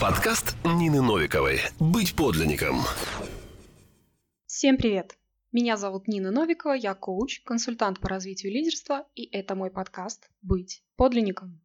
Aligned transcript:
Подкаст 0.00 0.56
Нины 0.64 1.02
Новиковой 1.02 1.58
«Быть 1.78 2.16
подлинником». 2.16 2.76
Всем 4.46 4.78
привет! 4.78 5.18
Меня 5.52 5.76
зовут 5.76 6.08
Нина 6.08 6.30
Новикова, 6.30 6.72
я 6.72 6.94
коуч, 6.94 7.42
консультант 7.42 8.00
по 8.00 8.08
развитию 8.08 8.50
лидерства, 8.50 9.06
и 9.14 9.26
это 9.26 9.54
мой 9.54 9.70
подкаст 9.70 10.30
«Быть 10.40 10.82
подлинником». 10.96 11.60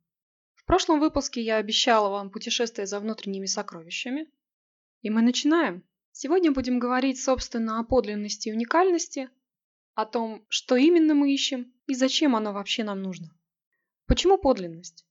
В 0.53 0.65
прошлом 0.65 0.99
выпуске 0.99 1.41
я 1.41 1.55
обещала 1.55 2.09
вам 2.09 2.29
путешествие 2.29 2.85
за 2.87 2.99
внутренними 2.99 3.45
сокровищами. 3.45 4.27
И 5.01 5.09
мы 5.09 5.21
начинаем. 5.21 5.85
Сегодня 6.11 6.51
будем 6.51 6.77
говорить, 6.77 7.23
собственно, 7.23 7.79
о 7.79 7.85
подлинности 7.85 8.49
и 8.49 8.51
уникальности, 8.51 9.29
о 9.93 10.05
том, 10.05 10.45
что 10.49 10.75
именно 10.75 11.15
мы 11.15 11.33
ищем 11.33 11.71
и 11.87 11.95
зачем 11.95 12.35
оно 12.35 12.51
вообще 12.51 12.83
нам 12.83 13.01
нужно. 13.01 13.29
Почему 14.07 14.37
подлинность? 14.37 15.05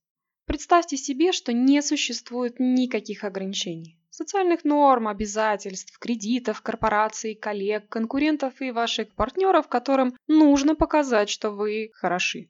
Представьте 0.45 0.95
себе, 0.95 1.31
что 1.31 1.53
не 1.53 1.81
существует 1.81 2.55
никаких 2.59 3.23
ограничений. 3.23 3.99
Социальных 4.09 4.63
норм, 4.63 5.07
обязательств, 5.07 5.97
кредитов, 5.99 6.61
корпораций, 6.61 7.35
коллег, 7.35 7.89
конкурентов 7.89 8.61
и 8.61 8.71
ваших 8.71 9.13
партнеров, 9.15 9.67
которым 9.67 10.15
нужно 10.27 10.75
показать, 10.75 11.29
что 11.29 11.51
вы 11.51 11.89
хороши. 11.93 12.49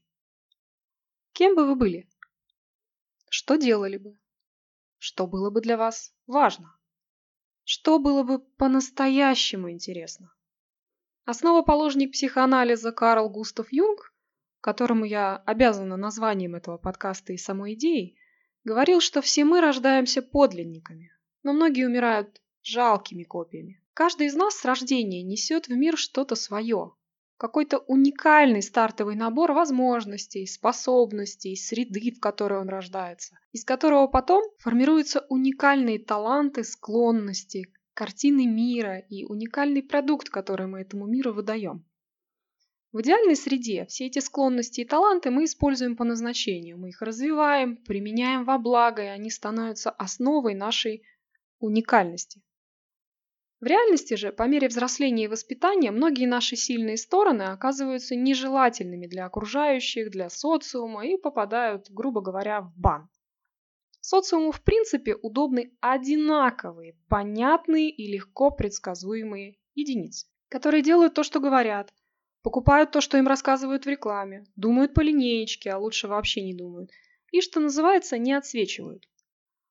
Кем 1.32 1.56
бы 1.56 1.66
вы 1.66 1.76
были? 1.76 2.08
Что 3.30 3.56
делали 3.56 3.98
бы? 3.98 4.18
Что 4.98 5.26
было 5.26 5.50
бы 5.50 5.62
для 5.62 5.78
вас 5.78 6.14
важно? 6.28 6.78
Что 7.64 7.98
было 7.98 8.24
бы 8.24 8.40
по-настоящему 8.40 9.72
интересно? 9.72 10.32
Основоположник 11.26 12.12
психоанализа 12.12 12.92
Карл 12.92 13.30
Густав 13.30 13.72
Юнг 13.72 14.14
которому 14.66 15.06
я 15.06 15.44
обязана 15.46 15.96
названием 15.96 16.56
этого 16.56 16.80
подкаста 16.80 17.34
и 17.34 17.38
самой 17.38 17.76
идеей, 17.76 18.18
говорил, 18.64 19.00
что 19.00 19.22
все 19.22 19.46
мы 19.46 19.62
рождаемся 19.62 20.24
подлинниками, 20.24 21.12
но 21.44 21.54
многие 21.54 21.86
умирают 21.86 22.42
жалкими 22.64 23.22
копиями. 23.22 23.80
Каждый 23.94 24.26
из 24.26 24.34
нас 24.34 24.56
с 24.56 24.66
рождения 24.66 25.22
несет 25.22 25.68
в 25.68 25.74
мир 25.74 25.98
что-то 25.98 26.34
свое, 26.34 26.94
какой-то 27.38 27.78
уникальный 27.78 28.64
стартовый 28.64 29.16
набор 29.16 29.52
возможностей, 29.52 30.48
способностей, 30.48 31.56
среды, 31.56 32.10
в 32.10 32.20
которой 32.20 32.60
он 32.60 32.68
рождается, 32.68 33.38
из 33.52 33.64
которого 33.66 34.08
потом 34.08 34.44
формируются 34.58 35.28
уникальные 35.30 36.00
таланты, 36.00 36.64
склонности, 36.64 37.72
картины 37.94 38.48
мира 38.48 38.98
и 38.98 39.26
уникальный 39.26 39.84
продукт, 39.84 40.32
который 40.32 40.66
мы 40.66 40.80
этому 40.80 41.06
миру 41.06 41.34
выдаем. 41.34 41.86
В 42.96 43.02
идеальной 43.02 43.36
среде 43.36 43.86
все 43.88 44.06
эти 44.06 44.20
склонности 44.20 44.80
и 44.80 44.86
таланты 44.86 45.30
мы 45.30 45.44
используем 45.44 45.98
по 45.98 46.06
назначению. 46.06 46.78
Мы 46.78 46.92
их 46.92 47.02
развиваем, 47.02 47.76
применяем 47.76 48.46
во 48.46 48.58
благо, 48.58 49.04
и 49.04 49.08
они 49.08 49.30
становятся 49.30 49.90
основой 49.90 50.54
нашей 50.54 51.04
уникальности. 51.60 52.42
В 53.60 53.66
реальности 53.66 54.14
же, 54.14 54.32
по 54.32 54.44
мере 54.44 54.70
взросления 54.70 55.26
и 55.26 55.28
воспитания, 55.28 55.92
многие 55.92 56.26
наши 56.26 56.56
сильные 56.56 56.96
стороны 56.96 57.42
оказываются 57.42 58.16
нежелательными 58.16 59.08
для 59.08 59.26
окружающих, 59.26 60.10
для 60.10 60.30
социума 60.30 61.06
и 61.06 61.18
попадают, 61.18 61.92
грубо 61.92 62.22
говоря, 62.22 62.62
в 62.62 62.72
бан. 62.78 63.10
Социуму 64.00 64.54
в 64.54 64.64
принципе 64.64 65.16
удобны 65.16 65.74
одинаковые, 65.82 66.96
понятные 67.10 67.90
и 67.90 68.10
легко 68.10 68.52
предсказуемые 68.52 69.58
единицы, 69.74 70.28
которые 70.48 70.82
делают 70.82 71.14
то, 71.14 71.24
что 71.24 71.42
говорят– 71.42 71.94
Покупают 72.46 72.92
то, 72.92 73.02
что 73.02 73.18
им 73.18 73.28
рассказывают 73.28 73.86
в 73.86 73.90
рекламе, 73.90 74.46
думают 74.56 74.94
по 74.94 75.02
линеечке, 75.02 75.72
а 75.72 75.80
лучше 75.80 76.08
вообще 76.08 76.44
не 76.44 76.54
думают. 76.54 76.92
И, 77.32 77.42
что 77.42 77.60
называется, 77.60 78.20
не 78.20 78.34
отсвечивают. 78.34 79.10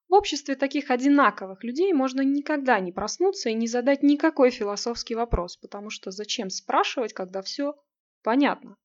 В 0.09 0.15
обществе 0.15 0.57
таких 0.57 0.91
одинаковых 0.91 1.63
людей 1.63 1.93
можно 1.93 2.23
никогда 2.23 2.81
не 2.81 2.91
проснуться 2.91 3.49
и 3.49 3.55
не 3.55 3.69
задать 3.69 4.03
никакой 4.03 4.51
философский 4.51 5.15
вопрос, 5.15 5.57
потому 5.57 5.89
что 5.89 6.11
зачем 6.11 6.51
спрашивать, 6.51 7.13
когда 7.13 7.43
все 7.43 7.77
понятно? 8.25 8.77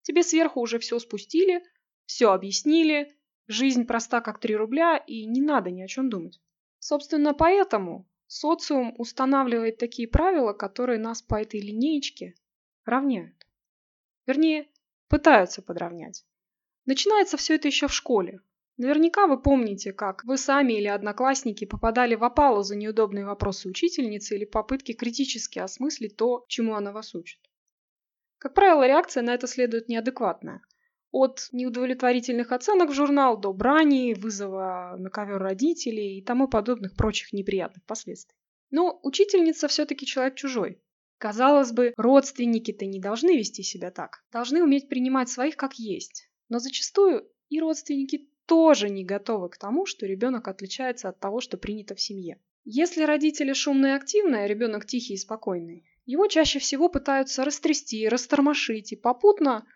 Тебе 0.00 0.22
сверху 0.22 0.62
уже 0.62 0.78
все 0.78 0.98
спустили, 0.98 1.62
все 2.06 2.30
объяснили, 2.30 3.14
жизнь 3.48 3.84
проста 3.84 4.22
как 4.22 4.40
3 4.40 4.56
рубля 4.56 4.96
и 4.96 5.26
не 5.26 5.42
надо 5.42 5.70
ни 5.70 5.82
о 5.82 5.88
чем 5.88 6.08
думать. 6.08 6.40
Собственно, 6.78 7.34
поэтому 7.34 8.08
социум 8.28 8.94
устанавливает 8.96 9.76
такие 9.76 10.08
правила, 10.08 10.54
которые 10.54 10.98
нас 10.98 11.20
по 11.20 11.38
этой 11.38 11.60
линеечке 11.60 12.34
равняют. 12.86 13.46
Вернее, 14.26 14.68
пытаются 15.08 15.62
подравнять. 15.62 16.24
Начинается 16.86 17.36
все 17.36 17.56
это 17.56 17.68
еще 17.68 17.88
в 17.88 17.92
школе. 17.92 18.40
Наверняка 18.76 19.26
вы 19.26 19.40
помните, 19.40 19.92
как 19.92 20.24
вы 20.24 20.36
сами 20.36 20.74
или 20.74 20.86
одноклассники 20.86 21.64
попадали 21.64 22.14
в 22.14 22.24
опалу 22.24 22.62
за 22.62 22.76
неудобные 22.76 23.24
вопросы 23.24 23.68
учительницы 23.68 24.36
или 24.36 24.44
попытки 24.44 24.92
критически 24.92 25.58
осмыслить 25.58 26.16
то, 26.16 26.44
чему 26.48 26.74
она 26.74 26.92
вас 26.92 27.14
учит. 27.14 27.40
Как 28.38 28.52
правило, 28.52 28.86
реакция 28.86 29.22
на 29.22 29.34
это 29.34 29.46
следует 29.46 29.88
неадекватная. 29.88 30.60
От 31.10 31.48
неудовлетворительных 31.52 32.52
оценок 32.52 32.90
в 32.90 32.94
журнал 32.94 33.38
до 33.38 33.54
брани, 33.54 34.12
вызова 34.12 34.96
на 34.98 35.08
ковер 35.08 35.38
родителей 35.38 36.18
и 36.18 36.22
тому 36.22 36.46
подобных 36.46 36.94
прочих 36.94 37.32
неприятных 37.32 37.84
последствий. 37.86 38.36
Но 38.70 39.00
учительница 39.02 39.68
все-таки 39.68 40.04
человек 40.04 40.34
чужой. 40.34 40.82
Казалось 41.18 41.72
бы, 41.72 41.94
родственники-то 41.96 42.84
не 42.84 43.00
должны 43.00 43.36
вести 43.36 43.62
себя 43.62 43.90
так. 43.90 44.24
Должны 44.32 44.62
уметь 44.62 44.88
принимать 44.88 45.28
своих 45.28 45.56
как 45.56 45.74
есть. 45.74 46.28
Но 46.48 46.58
зачастую 46.58 47.26
и 47.48 47.60
родственники 47.60 48.28
тоже 48.46 48.90
не 48.90 49.04
готовы 49.04 49.48
к 49.48 49.56
тому, 49.56 49.86
что 49.86 50.06
ребенок 50.06 50.46
отличается 50.48 51.08
от 51.08 51.18
того, 51.18 51.40
что 51.40 51.56
принято 51.56 51.94
в 51.94 52.00
семье. 52.00 52.40
Если 52.64 53.02
родители 53.02 53.52
шумные 53.52 53.94
и 53.94 53.96
активные, 53.96 54.44
а 54.44 54.46
ребенок 54.46 54.86
тихий 54.86 55.14
и 55.14 55.18
спокойный, 55.18 55.84
его 56.04 56.26
чаще 56.26 56.58
всего 56.58 56.88
пытаются 56.88 57.44
растрясти, 57.44 58.08
растормошить 58.08 58.92
и 58.92 58.96
попутно, 58.96 59.66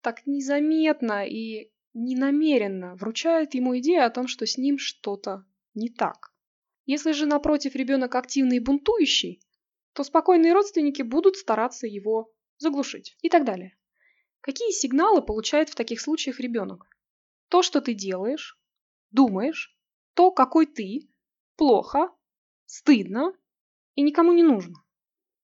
так 0.00 0.26
незаметно 0.26 1.26
и 1.26 1.70
ненамеренно 1.94 2.96
вручают 2.96 3.54
ему 3.54 3.78
идею 3.78 4.04
о 4.04 4.10
том, 4.10 4.26
что 4.26 4.46
с 4.46 4.58
ним 4.58 4.78
что-то 4.78 5.44
не 5.74 5.88
так. 5.88 6.32
Если 6.86 7.12
же 7.12 7.26
напротив 7.26 7.76
ребенок 7.76 8.14
активный 8.14 8.56
и 8.56 8.60
бунтующий, 8.60 9.40
то 9.92 10.04
спокойные 10.04 10.52
родственники 10.52 11.02
будут 11.02 11.36
стараться 11.36 11.86
его 11.86 12.32
заглушить 12.58 13.16
и 13.22 13.28
так 13.28 13.44
далее. 13.44 13.76
Какие 14.40 14.70
сигналы 14.70 15.22
получает 15.22 15.68
в 15.68 15.74
таких 15.74 16.00
случаях 16.00 16.40
ребенок? 16.40 16.86
То, 17.48 17.62
что 17.62 17.80
ты 17.80 17.94
делаешь, 17.94 18.58
думаешь, 19.10 19.76
то, 20.14 20.30
какой 20.30 20.66
ты, 20.66 21.08
плохо, 21.56 22.10
стыдно 22.66 23.34
и 23.94 24.02
никому 24.02 24.32
не 24.32 24.42
нужно. 24.42 24.82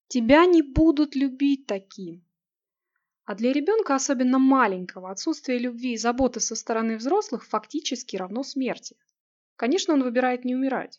Тебя 0.09 0.47
не 0.47 0.63
будут 0.63 1.15
любить 1.15 1.67
таким. 1.67 2.25
А 3.25 3.35
для 3.35 3.53
ребенка, 3.53 3.95
особенно 3.95 4.39
маленького, 4.39 5.11
отсутствие 5.11 5.59
любви 5.59 5.93
и 5.93 5.99
заботы 5.99 6.41
со 6.41 6.57
стороны 6.57 6.97
взрослых 6.97 7.47
фактически 7.47 8.17
равно 8.17 8.43
смерти. 8.43 8.97
Конечно, 9.57 9.93
он 9.93 10.03
выбирает 10.03 10.47
не 10.47 10.55
умирать. 10.55 10.99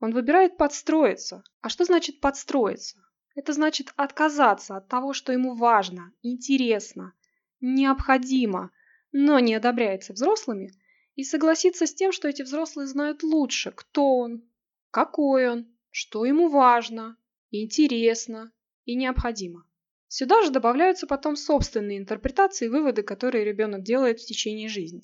Он 0.00 0.12
выбирает 0.12 0.56
подстроиться. 0.56 1.42
А 1.60 1.68
что 1.68 1.84
значит 1.84 2.20
подстроиться? 2.20 2.98
Это 3.34 3.52
значит 3.52 3.92
отказаться 3.96 4.76
от 4.76 4.88
того, 4.88 5.12
что 5.12 5.32
ему 5.32 5.54
важно, 5.54 6.12
интересно, 6.22 7.14
необходимо, 7.60 8.70
но 9.12 9.38
не 9.38 9.54
одобряется 9.54 10.12
взрослыми, 10.12 10.72
и 11.14 11.24
согласиться 11.24 11.86
с 11.86 11.94
тем, 11.94 12.12
что 12.12 12.28
эти 12.28 12.42
взрослые 12.42 12.86
знают 12.86 13.22
лучше, 13.22 13.72
кто 13.72 14.18
он, 14.18 14.44
какой 14.90 15.48
он, 15.48 15.66
что 15.90 16.24
ему 16.24 16.48
важно, 16.48 17.16
интересно 17.50 18.52
и 18.84 18.94
необходимо. 18.94 19.64
Сюда 20.06 20.42
же 20.42 20.50
добавляются 20.50 21.06
потом 21.06 21.36
собственные 21.36 21.98
интерпретации 21.98 22.66
и 22.66 22.68
выводы, 22.68 23.02
которые 23.02 23.44
ребенок 23.44 23.82
делает 23.82 24.20
в 24.20 24.26
течение 24.26 24.68
жизни. 24.68 25.02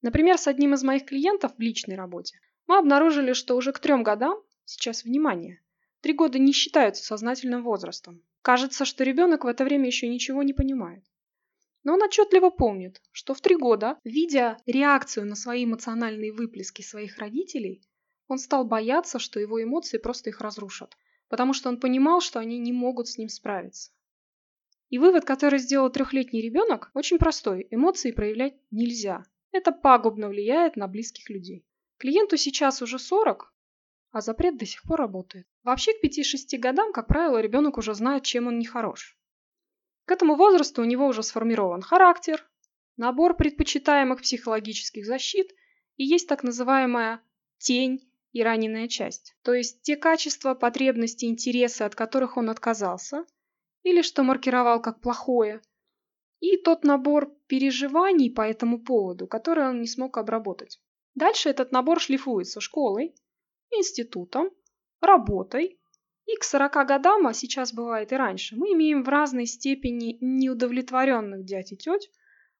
Например, 0.00 0.38
с 0.38 0.46
одним 0.46 0.74
из 0.74 0.82
моих 0.82 1.04
клиентов 1.06 1.56
в 1.56 1.60
личной 1.60 1.96
работе 1.96 2.38
мы 2.66 2.78
обнаружили, 2.78 3.32
что 3.32 3.56
уже 3.56 3.72
к 3.72 3.78
трем 3.78 4.02
годам, 4.02 4.42
сейчас 4.64 5.04
внимание, 5.04 5.60
три 6.00 6.12
года 6.12 6.38
не 6.38 6.52
считаются 6.52 7.04
сознательным 7.04 7.62
возрастом. 7.62 8.22
Кажется, 8.42 8.84
что 8.84 9.04
ребенок 9.04 9.44
в 9.44 9.46
это 9.46 9.64
время 9.64 9.86
еще 9.86 10.08
ничего 10.08 10.42
не 10.42 10.52
понимает. 10.52 11.04
Но 11.84 11.94
он 11.94 12.02
отчетливо 12.02 12.50
помнит, 12.50 13.00
что 13.12 13.34
в 13.34 13.40
три 13.40 13.56
года, 13.56 13.98
видя 14.02 14.58
реакцию 14.66 15.26
на 15.26 15.36
свои 15.36 15.64
эмоциональные 15.64 16.32
выплески 16.32 16.82
своих 16.82 17.18
родителей, 17.18 17.82
он 18.28 18.38
стал 18.38 18.64
бояться, 18.64 19.18
что 19.20 19.38
его 19.38 19.62
эмоции 19.62 19.98
просто 19.98 20.30
их 20.30 20.40
разрушат, 20.40 20.96
потому 21.28 21.52
что 21.52 21.68
он 21.68 21.78
понимал, 21.78 22.20
что 22.20 22.40
они 22.40 22.58
не 22.58 22.72
могут 22.72 23.06
с 23.08 23.18
ним 23.18 23.28
справиться. 23.28 23.92
И 24.90 24.98
вывод, 24.98 25.24
который 25.24 25.58
сделал 25.58 25.90
трехлетний 25.90 26.40
ребенок, 26.40 26.90
очень 26.94 27.18
простой. 27.18 27.66
Эмоции 27.70 28.12
проявлять 28.12 28.54
нельзя. 28.70 29.24
Это 29.52 29.72
пагубно 29.72 30.28
влияет 30.28 30.76
на 30.76 30.86
близких 30.86 31.30
людей. 31.30 31.64
Клиенту 31.98 32.36
сейчас 32.36 32.82
уже 32.82 32.98
40, 32.98 33.52
а 34.12 34.20
запрет 34.20 34.58
до 34.58 34.66
сих 34.66 34.82
пор 34.82 34.98
работает. 34.98 35.46
Вообще 35.62 35.92
к 35.92 36.04
5-6 36.04 36.58
годам, 36.58 36.92
как 36.92 37.06
правило, 37.06 37.38
ребенок 37.38 37.78
уже 37.78 37.94
знает, 37.94 38.22
чем 38.24 38.46
он 38.48 38.58
не 38.58 38.66
хорош. 38.66 39.18
К 40.04 40.12
этому 40.12 40.36
возрасту 40.36 40.82
у 40.82 40.84
него 40.84 41.06
уже 41.06 41.22
сформирован 41.22 41.82
характер, 41.82 42.46
набор 42.96 43.36
предпочитаемых 43.36 44.20
психологических 44.20 45.06
защит 45.06 45.52
и 45.96 46.04
есть 46.04 46.28
так 46.28 46.42
называемая 46.42 47.22
тень 47.58 48.08
и 48.32 48.42
раненая 48.42 48.88
часть. 48.88 49.34
То 49.42 49.54
есть 49.54 49.82
те 49.82 49.96
качества, 49.96 50.54
потребности, 50.54 51.24
интересы, 51.24 51.82
от 51.82 51.94
которых 51.94 52.36
он 52.36 52.50
отказался, 52.50 53.24
или 53.82 54.02
что 54.02 54.22
маркировал 54.22 54.82
как 54.82 55.00
плохое, 55.00 55.62
и 56.40 56.58
тот 56.58 56.84
набор 56.84 57.34
переживаний 57.46 58.30
по 58.30 58.42
этому 58.42 58.78
поводу, 58.78 59.26
который 59.26 59.68
он 59.68 59.80
не 59.80 59.86
смог 59.86 60.18
обработать. 60.18 60.78
Дальше 61.16 61.48
этот 61.48 61.72
набор 61.72 61.98
шлифуется 61.98 62.60
школой, 62.60 63.14
институтом, 63.70 64.50
работой, 65.00 65.80
и 66.26 66.36
к 66.36 66.44
40 66.44 66.86
годам, 66.86 67.26
а 67.26 67.32
сейчас 67.32 67.72
бывает 67.72 68.12
и 68.12 68.16
раньше, 68.16 68.54
мы 68.54 68.72
имеем 68.72 69.02
в 69.02 69.08
разной 69.08 69.46
степени 69.46 70.18
неудовлетворенных 70.20 71.44
дядь 71.44 71.72
и 71.72 71.76
теть, 71.76 72.10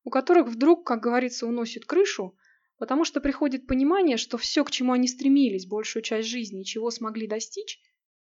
у 0.05 0.11
которых 0.11 0.47
вдруг, 0.47 0.87
как 0.87 1.03
говорится, 1.03 1.47
уносит 1.47 1.85
крышу, 1.85 2.35
потому 2.79 3.05
что 3.05 3.21
приходит 3.21 3.67
понимание, 3.67 4.17
что 4.17 4.39
все, 4.39 4.65
к 4.65 4.71
чему 4.71 4.93
они 4.93 5.07
стремились 5.07 5.67
большую 5.67 6.03
часть 6.03 6.29
жизни 6.29 6.63
и 6.63 6.65
чего 6.65 6.91
смогли 6.91 7.27
достичь, 7.27 7.79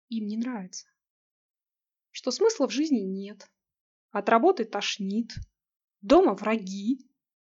им 0.09 0.27
не 0.27 0.37
нравится. 0.37 0.87
Что 2.11 2.29
смысла 2.29 2.67
в 2.67 2.71
жизни 2.71 2.99
нет. 2.99 3.47
От 4.11 4.29
работы 4.29 4.65
тошнит. 4.65 5.31
Дома 6.01 6.35
враги. 6.35 7.09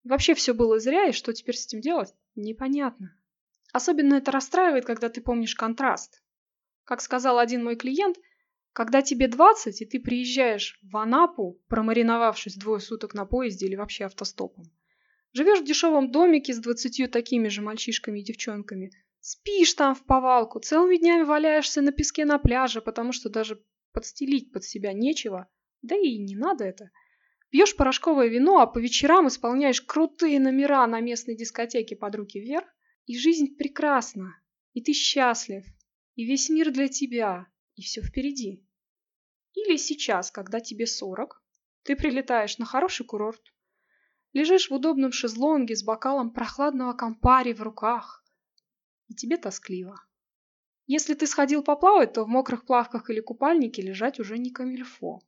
Вообще 0.03 0.35
все 0.35 0.53
было 0.53 0.79
зря, 0.79 1.07
и 1.07 1.11
что 1.13 1.33
теперь 1.33 1.55
с 1.55 1.65
этим 1.65 1.81
делать, 1.81 2.13
непонятно. 2.35 3.17
Особенно 3.73 4.15
это 4.15 4.31
расстраивает, 4.31 4.85
когда 4.85 5.09
ты 5.09 5.21
помнишь 5.21 5.55
контраст. 5.55 6.21
Как 6.83 7.01
сказал 7.01 7.39
один 7.39 7.63
мой 7.63 7.75
клиент, 7.75 8.17
когда 8.73 9.01
тебе 9.01 9.27
20, 9.27 9.81
и 9.81 9.85
ты 9.85 9.99
приезжаешь 9.99 10.79
в 10.81 10.95
Анапу, 10.97 11.61
промариновавшись 11.67 12.55
двое 12.55 12.79
суток 12.79 13.13
на 13.13 13.25
поезде 13.25 13.67
или 13.67 13.75
вообще 13.75 14.05
автостопом. 14.05 14.65
Живешь 15.33 15.61
в 15.61 15.65
дешевом 15.65 16.11
домике 16.11 16.53
с 16.53 16.59
двадцатью 16.59 17.09
такими 17.09 17.47
же 17.47 17.61
мальчишками 17.61 18.19
и 18.19 18.23
девчонками. 18.23 18.91
Спишь 19.21 19.73
там 19.75 19.95
в 19.95 20.03
повалку, 20.03 20.59
целыми 20.59 20.97
днями 20.97 21.23
валяешься 21.23 21.81
на 21.81 21.91
песке 21.91 22.25
на 22.25 22.37
пляже, 22.39 22.81
потому 22.81 23.13
что 23.13 23.29
даже 23.29 23.63
подстелить 23.93 24.51
под 24.51 24.63
себя 24.63 24.93
нечего. 24.93 25.47
Да 25.81 25.95
и 25.95 26.17
не 26.17 26.35
надо 26.35 26.65
это. 26.65 26.91
Пьешь 27.51 27.75
порошковое 27.75 28.29
вино, 28.29 28.61
а 28.61 28.65
по 28.65 28.79
вечерам 28.79 29.27
исполняешь 29.27 29.81
крутые 29.81 30.39
номера 30.39 30.87
на 30.87 31.01
местной 31.01 31.35
дискотеке 31.35 31.97
под 31.97 32.15
руки 32.15 32.39
вверх, 32.39 32.65
и 33.07 33.17
жизнь 33.17 33.57
прекрасна, 33.57 34.41
и 34.71 34.81
ты 34.81 34.93
счастлив, 34.93 35.65
и 36.15 36.23
весь 36.23 36.49
мир 36.49 36.71
для 36.71 36.87
тебя, 36.87 37.47
и 37.75 37.81
все 37.81 38.01
впереди. 38.01 38.65
Или 39.53 39.75
сейчас, 39.75 40.31
когда 40.31 40.61
тебе 40.61 40.87
40, 40.87 41.43
ты 41.83 41.97
прилетаешь 41.97 42.57
на 42.57 42.65
хороший 42.65 43.05
курорт, 43.05 43.53
лежишь 44.31 44.69
в 44.69 44.73
удобном 44.73 45.11
шезлонге 45.11 45.75
с 45.75 45.83
бокалом 45.83 46.31
прохладного 46.31 46.93
кампари 46.93 47.51
в 47.51 47.61
руках, 47.61 48.23
и 49.09 49.13
тебе 49.13 49.35
тоскливо. 49.35 50.01
Если 50.87 51.15
ты 51.15 51.27
сходил 51.27 51.63
поплавать, 51.63 52.13
то 52.13 52.23
в 52.23 52.29
мокрых 52.29 52.65
плавках 52.65 53.09
или 53.09 53.19
купальнике 53.19 53.81
лежать 53.81 54.21
уже 54.21 54.37
не 54.37 54.51
камильфо. 54.51 55.19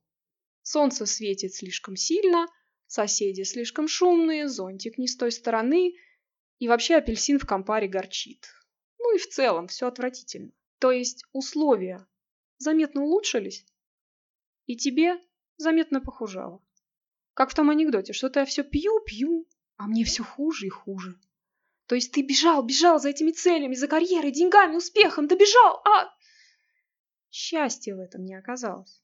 Солнце 0.63 1.05
светит 1.05 1.53
слишком 1.53 1.95
сильно, 1.95 2.47
соседи 2.87 3.43
слишком 3.43 3.87
шумные, 3.87 4.47
зонтик 4.47 4.97
не 4.97 5.07
с 5.07 5.15
той 5.15 5.31
стороны, 5.31 5.95
и 6.59 6.67
вообще 6.67 6.95
апельсин 6.95 7.37
в 7.37 7.45
компаре 7.45 7.87
горчит. 7.87 8.47
Ну 8.97 9.15
и 9.15 9.19
в 9.19 9.27
целом 9.27 9.67
все 9.67 9.87
отвратительно. 9.87 10.51
То 10.79 10.91
есть 10.91 11.25
условия 11.33 12.07
заметно 12.57 13.03
улучшились, 13.03 13.65
и 14.65 14.77
тебе 14.77 15.19
заметно 15.57 15.99
похужало. 15.99 16.63
Как 17.33 17.49
в 17.49 17.55
том 17.55 17.69
анекдоте, 17.69 18.13
что-то 18.13 18.39
я 18.39 18.45
все 18.45 18.63
пью, 18.63 19.01
пью, 19.01 19.47
а 19.75 19.87
мне 19.87 20.05
все 20.05 20.23
хуже 20.23 20.67
и 20.67 20.69
хуже. 20.69 21.19
То 21.87 21.95
есть 21.95 22.13
ты 22.13 22.21
бежал, 22.21 22.63
бежал 22.63 22.99
за 22.99 23.09
этими 23.09 23.31
целями, 23.31 23.75
за 23.75 23.87
карьерой, 23.87 24.31
деньгами, 24.31 24.77
успехом, 24.77 25.27
добежал, 25.27 25.81
а... 25.85 26.15
Счастья 27.29 27.95
в 27.95 27.99
этом 27.99 28.23
не 28.23 28.35
оказалось. 28.35 29.02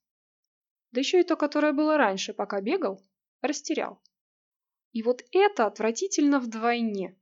Да 0.92 1.02
еще 1.02 1.20
и 1.20 1.24
то, 1.24 1.36
которое 1.36 1.74
было 1.74 1.98
раньше, 1.98 2.34
пока 2.34 2.62
бегал, 2.62 3.02
растерял. 3.42 4.02
И 4.92 5.04
вот 5.04 5.24
это 5.32 5.68
отвратительно 5.68 6.40
вдвойне. 6.40 7.16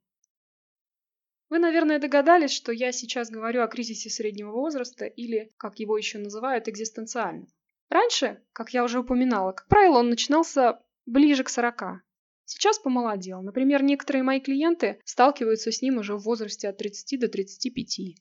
Вы, 1.50 1.58
наверное, 1.58 1.98
догадались, 1.98 2.50
что 2.50 2.72
я 2.72 2.92
сейчас 2.92 3.30
говорю 3.30 3.62
о 3.62 3.68
кризисе 3.68 4.10
среднего 4.10 4.52
возраста 4.52 5.06
или, 5.06 5.50
как 5.56 5.78
его 5.78 5.96
еще 5.96 6.18
называют, 6.18 6.68
экзистенциальном. 6.68 7.48
Раньше, 7.88 8.42
как 8.52 8.74
я 8.74 8.84
уже 8.84 9.00
упоминала, 9.00 9.52
как 9.52 9.66
правило, 9.68 9.98
он 9.98 10.10
начинался 10.10 10.82
ближе 11.06 11.44
к 11.44 11.48
40. 11.48 12.02
Сейчас 12.44 12.78
помолодел. 12.78 13.42
Например, 13.42 13.82
некоторые 13.82 14.22
мои 14.22 14.40
клиенты 14.40 15.00
сталкиваются 15.04 15.72
с 15.72 15.82
ним 15.82 15.98
уже 15.98 16.16
в 16.16 16.22
возрасте 16.22 16.68
от 16.68 16.78
30 16.78 17.20
до 17.20 17.28
35. 17.28 18.16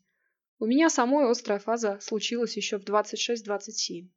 У 0.59 0.65
меня 0.65 0.89
самой 0.89 1.29
острая 1.29 1.59
фаза 1.59 1.99
случилась 2.01 2.57
еще 2.57 2.79
в 2.79 2.83
26-27. 2.83 4.09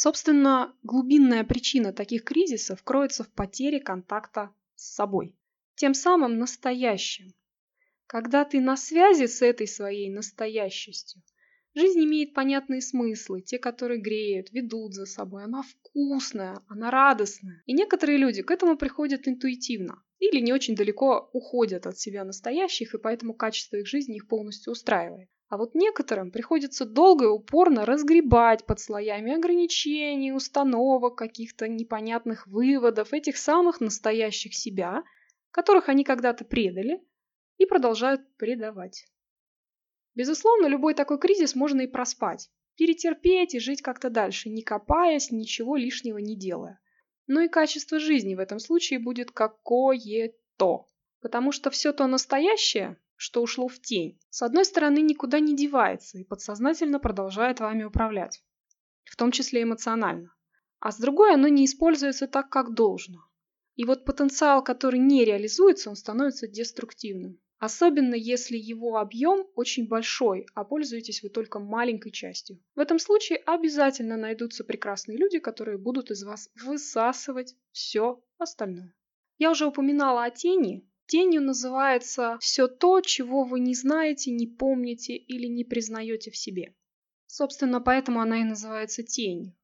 Собственно, 0.00 0.76
глубинная 0.84 1.42
причина 1.42 1.92
таких 1.92 2.22
кризисов 2.22 2.84
кроется 2.84 3.24
в 3.24 3.32
потере 3.32 3.80
контакта 3.80 4.54
с 4.76 4.94
собой. 4.94 5.34
Тем 5.74 5.92
самым 5.92 6.38
настоящим. 6.38 7.34
Когда 8.06 8.44
ты 8.44 8.60
на 8.60 8.76
связи 8.76 9.26
с 9.26 9.42
этой 9.42 9.66
своей 9.66 10.08
настоящестью, 10.08 11.20
жизнь 11.74 12.04
имеет 12.04 12.32
понятные 12.32 12.80
смыслы, 12.80 13.40
те, 13.40 13.58
которые 13.58 14.00
греют, 14.00 14.52
ведут 14.52 14.94
за 14.94 15.04
собой. 15.04 15.42
Она 15.42 15.64
вкусная, 15.64 16.60
она 16.68 16.92
радостная. 16.92 17.64
И 17.66 17.72
некоторые 17.72 18.18
люди 18.18 18.42
к 18.42 18.52
этому 18.52 18.76
приходят 18.76 19.26
интуитивно 19.26 20.04
или 20.20 20.38
не 20.38 20.52
очень 20.52 20.76
далеко 20.76 21.28
уходят 21.32 21.88
от 21.88 21.98
себя 21.98 22.22
настоящих, 22.24 22.94
и 22.94 22.98
поэтому 22.98 23.34
качество 23.34 23.74
их 23.74 23.88
жизни 23.88 24.14
их 24.14 24.28
полностью 24.28 24.70
устраивает. 24.70 25.28
А 25.48 25.56
вот 25.56 25.74
некоторым 25.74 26.30
приходится 26.30 26.84
долго 26.84 27.24
и 27.24 27.28
упорно 27.28 27.86
разгребать 27.86 28.66
под 28.66 28.80
слоями 28.80 29.34
ограничений, 29.34 30.32
установок, 30.32 31.16
каких-то 31.16 31.68
непонятных 31.68 32.46
выводов 32.46 33.14
этих 33.14 33.38
самых 33.38 33.80
настоящих 33.80 34.54
себя, 34.54 35.04
которых 35.50 35.88
они 35.88 36.04
когда-то 36.04 36.44
предали 36.44 37.02
и 37.56 37.64
продолжают 37.64 38.20
предавать. 38.36 39.06
Безусловно, 40.14 40.66
любой 40.66 40.92
такой 40.94 41.18
кризис 41.18 41.54
можно 41.54 41.80
и 41.80 41.86
проспать, 41.86 42.50
перетерпеть 42.76 43.54
и 43.54 43.58
жить 43.58 43.80
как-то 43.80 44.10
дальше, 44.10 44.50
не 44.50 44.62
копаясь, 44.62 45.30
ничего 45.30 45.76
лишнего 45.76 46.18
не 46.18 46.36
делая. 46.36 46.78
Но 47.26 47.40
и 47.40 47.48
качество 47.48 47.98
жизни 47.98 48.34
в 48.34 48.40
этом 48.40 48.58
случае 48.58 48.98
будет 48.98 49.30
какое-то. 49.30 50.88
Потому 51.20 51.52
что 51.52 51.70
все 51.70 51.92
то 51.92 52.06
настоящее, 52.06 52.98
что 53.18 53.42
ушло 53.42 53.68
в 53.68 53.80
тень, 53.80 54.18
с 54.30 54.42
одной 54.42 54.64
стороны 54.64 55.00
никуда 55.00 55.40
не 55.40 55.54
девается 55.54 56.18
и 56.18 56.24
подсознательно 56.24 56.98
продолжает 57.00 57.60
вами 57.60 57.82
управлять, 57.82 58.42
в 59.04 59.16
том 59.16 59.32
числе 59.32 59.64
эмоционально, 59.64 60.32
а 60.78 60.92
с 60.92 60.98
другой 60.98 61.34
оно 61.34 61.48
не 61.48 61.66
используется 61.66 62.28
так, 62.28 62.48
как 62.48 62.74
должно. 62.74 63.24
И 63.74 63.84
вот 63.84 64.04
потенциал, 64.04 64.62
который 64.62 65.00
не 65.00 65.24
реализуется, 65.24 65.90
он 65.90 65.96
становится 65.96 66.46
деструктивным. 66.46 67.40
Особенно 67.58 68.14
если 68.14 68.56
его 68.56 68.98
объем 68.98 69.48
очень 69.56 69.88
большой, 69.88 70.46
а 70.54 70.62
пользуетесь 70.62 71.24
вы 71.24 71.28
только 71.28 71.58
маленькой 71.58 72.12
частью. 72.12 72.62
В 72.76 72.78
этом 72.78 73.00
случае 73.00 73.38
обязательно 73.38 74.16
найдутся 74.16 74.62
прекрасные 74.62 75.18
люди, 75.18 75.40
которые 75.40 75.76
будут 75.76 76.12
из 76.12 76.22
вас 76.22 76.50
высасывать 76.62 77.56
все 77.72 78.22
остальное. 78.38 78.94
Я 79.38 79.50
уже 79.50 79.66
упоминала 79.66 80.24
о 80.24 80.30
тени, 80.30 80.88
Тенью 81.08 81.40
называется 81.40 82.36
все 82.38 82.68
то, 82.68 83.00
чего 83.00 83.44
вы 83.44 83.60
не 83.60 83.74
знаете, 83.74 84.30
не 84.30 84.46
помните 84.46 85.16
или 85.16 85.46
не 85.46 85.64
признаете 85.64 86.30
в 86.30 86.36
себе. 86.36 86.74
Собственно, 87.26 87.80
поэтому 87.80 88.20
она 88.20 88.42
и 88.42 88.44
называется 88.44 89.02
тенью. 89.02 89.54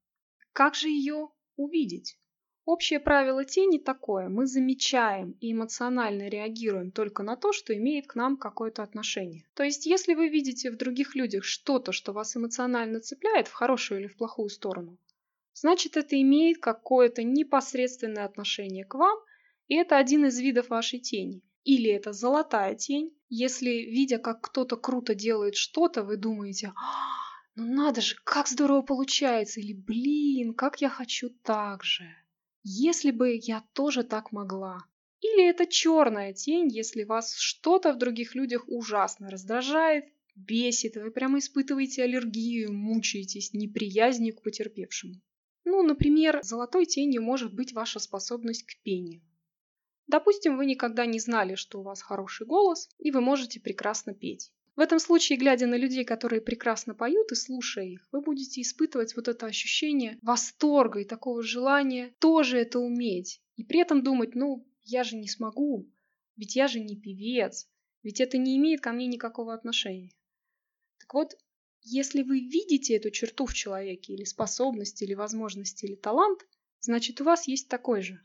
Как 0.54 0.74
же 0.74 0.88
ее 0.88 1.28
увидеть? 1.56 2.18
Общее 2.64 2.98
правило 2.98 3.44
тени 3.44 3.76
такое. 3.76 4.30
Мы 4.30 4.46
замечаем 4.46 5.32
и 5.32 5.52
эмоционально 5.52 6.28
реагируем 6.28 6.90
только 6.90 7.22
на 7.22 7.36
то, 7.36 7.52
что 7.52 7.76
имеет 7.76 8.06
к 8.06 8.14
нам 8.14 8.38
какое-то 8.38 8.82
отношение. 8.82 9.44
То 9.52 9.64
есть, 9.64 9.84
если 9.84 10.14
вы 10.14 10.30
видите 10.30 10.70
в 10.70 10.78
других 10.78 11.14
людях 11.14 11.44
что-то, 11.44 11.92
что 11.92 12.14
вас 12.14 12.34
эмоционально 12.34 13.00
цепляет 13.00 13.48
в 13.48 13.52
хорошую 13.52 14.00
или 14.00 14.06
в 14.06 14.16
плохую 14.16 14.48
сторону, 14.48 14.96
значит 15.52 15.98
это 15.98 16.18
имеет 16.18 16.56
какое-то 16.56 17.22
непосредственное 17.22 18.24
отношение 18.24 18.86
к 18.86 18.94
вам– 18.94 19.18
и 19.68 19.74
это 19.76 19.96
один 19.98 20.26
из 20.26 20.38
видов 20.38 20.68
вашей 20.68 20.98
тени. 20.98 21.42
Или 21.64 21.90
это 21.90 22.12
золотая 22.12 22.74
тень, 22.74 23.16
если, 23.30 23.70
видя, 23.70 24.18
как 24.18 24.42
кто-то 24.42 24.76
круто 24.76 25.14
делает 25.14 25.56
что-то, 25.56 26.02
вы 26.02 26.16
думаете, 26.18 26.72
а, 26.76 27.14
ну 27.56 27.72
надо 27.72 28.02
же, 28.02 28.16
как 28.24 28.48
здорово 28.48 28.82
получается, 28.82 29.60
или 29.60 29.72
блин, 29.72 30.52
как 30.54 30.80
я 30.82 30.90
хочу 30.90 31.30
так 31.42 31.82
же. 31.82 32.04
Если 32.62 33.10
бы 33.10 33.38
я 33.42 33.64
тоже 33.72 34.02
так 34.02 34.32
могла. 34.32 34.84
Или 35.20 35.48
это 35.48 35.66
черная 35.66 36.34
тень, 36.34 36.68
если 36.68 37.04
вас 37.04 37.34
что-то 37.34 37.94
в 37.94 37.98
других 37.98 38.34
людях 38.34 38.64
ужасно 38.66 39.30
раздражает, 39.30 40.04
бесит, 40.34 40.96
вы 40.96 41.10
прямо 41.10 41.38
испытываете 41.38 42.02
аллергию, 42.02 42.72
мучаетесь 42.72 43.54
неприязнью 43.54 44.34
к 44.36 44.42
потерпевшему. 44.42 45.14
Ну, 45.64 45.82
например, 45.82 46.40
золотой 46.42 46.84
тенью 46.84 47.22
может 47.22 47.54
быть 47.54 47.72
ваша 47.72 48.00
способность 48.00 48.64
к 48.64 48.82
пению. 48.82 49.22
Допустим, 50.06 50.56
вы 50.56 50.66
никогда 50.66 51.06
не 51.06 51.18
знали, 51.18 51.54
что 51.54 51.80
у 51.80 51.82
вас 51.82 52.02
хороший 52.02 52.46
голос, 52.46 52.88
и 52.98 53.10
вы 53.10 53.20
можете 53.20 53.60
прекрасно 53.60 54.14
петь. 54.14 54.52
В 54.76 54.80
этом 54.80 54.98
случае, 54.98 55.38
глядя 55.38 55.66
на 55.66 55.76
людей, 55.76 56.04
которые 56.04 56.42
прекрасно 56.42 56.94
поют 56.94 57.30
и 57.30 57.36
слушая 57.36 57.86
их, 57.86 58.08
вы 58.10 58.20
будете 58.20 58.60
испытывать 58.60 59.14
вот 59.14 59.28
это 59.28 59.46
ощущение 59.46 60.18
восторга 60.20 61.00
и 61.00 61.04
такого 61.04 61.42
желания 61.42 62.12
тоже 62.18 62.58
это 62.58 62.80
уметь. 62.80 63.40
И 63.56 63.62
при 63.62 63.80
этом 63.80 64.02
думать, 64.02 64.34
ну, 64.34 64.66
я 64.82 65.04
же 65.04 65.16
не 65.16 65.28
смогу, 65.28 65.88
ведь 66.36 66.56
я 66.56 66.66
же 66.66 66.80
не 66.80 66.96
певец, 66.96 67.68
ведь 68.02 68.20
это 68.20 68.36
не 68.36 68.56
имеет 68.56 68.80
ко 68.80 68.92
мне 68.92 69.06
никакого 69.06 69.54
отношения. 69.54 70.10
Так 70.98 71.14
вот, 71.14 71.38
если 71.82 72.22
вы 72.22 72.40
видите 72.40 72.96
эту 72.96 73.10
черту 73.10 73.46
в 73.46 73.54
человеке, 73.54 74.14
или 74.14 74.24
способность, 74.24 75.02
или 75.02 75.14
возможность, 75.14 75.84
или 75.84 75.94
талант, 75.94 76.46
значит 76.80 77.20
у 77.20 77.24
вас 77.24 77.46
есть 77.46 77.68
такой 77.68 78.02
же. 78.02 78.20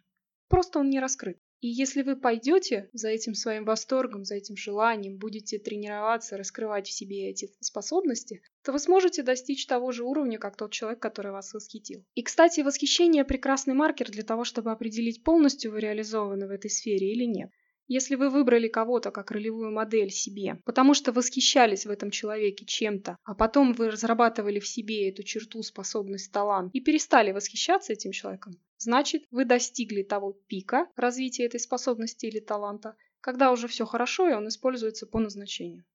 Просто 0.47 0.79
он 0.79 0.89
не 0.89 0.99
раскрыт. 0.99 1.39
И 1.61 1.67
если 1.67 2.03
вы 2.03 2.15
пойдете 2.15 2.89
за 2.93 3.09
этим 3.09 3.33
своим 3.33 3.65
восторгом, 3.65 4.23
за 4.23 4.35
этим 4.35 4.55
желанием, 4.55 5.17
будете 5.17 5.59
тренироваться, 5.59 6.37
раскрывать 6.37 6.87
в 6.87 6.91
себе 6.91 7.29
эти 7.29 7.51
способности, 7.59 8.41
то 8.63 8.71
вы 8.71 8.79
сможете 8.79 9.23
достичь 9.23 9.65
того 9.65 9.91
же 9.91 10.03
уровня, 10.03 10.37
как 10.39 10.55
тот 10.55 10.71
человек, 10.71 11.01
который 11.01 11.33
вас 11.33 11.53
восхитил. 11.53 12.05
И, 12.15 12.23
кстати, 12.23 12.61
восхищение– 12.61 13.23
прекрасный 13.25 13.73
маркер 13.73 14.09
для 14.09 14.23
того, 14.23 14.45
чтобы 14.45 14.71
определить, 14.71 15.23
полностью 15.23 15.71
вы 15.71 15.81
реализованы 15.81 16.47
в 16.47 16.51
этой 16.51 16.69
сфере 16.69 17.11
или 17.11 17.25
нет. 17.25 17.49
Если 17.91 18.13
вы 18.13 18.29
выбрали 18.29 18.67
кого-то 18.67 19.09
как 19.09 19.31
ролевую 19.31 19.71
модель 19.71 20.11
себе, 20.11 20.61
потому 20.63 20.93
что 20.93 21.11
восхищались 21.11 21.87
в 21.87 21.89
этом 21.89 22.11
человеке 22.11 22.63
чем-то, 22.63 23.17
а 23.23 23.33
потом 23.33 23.73
вы 23.73 23.89
разрабатывали 23.89 24.59
в 24.59 24.67
себе 24.67 25.09
эту 25.09 25.23
черту, 25.23 25.63
способность, 25.63 26.31
талант 26.31 26.69
и 26.73 26.81
перестали 26.81 27.31
восхищаться 27.31 27.91
этим 27.91 28.11
человеком, 28.11 28.53
значит, 28.79 29.25
вы 29.29 29.45
достигли 29.45 30.03
того 30.03 30.33
пика 30.47 30.87
развития 30.95 31.45
этой 31.45 31.59
способности 31.59 32.25
или 32.25 32.39
таланта, 32.39 32.95
когда 33.21 33.51
уже 33.51 33.67
все 33.67 33.85
хорошо 33.85 34.27
и 34.27 34.33
он 34.33 34.47
используется 34.47 35.05
по 35.05 35.19
назначению. 35.19 35.85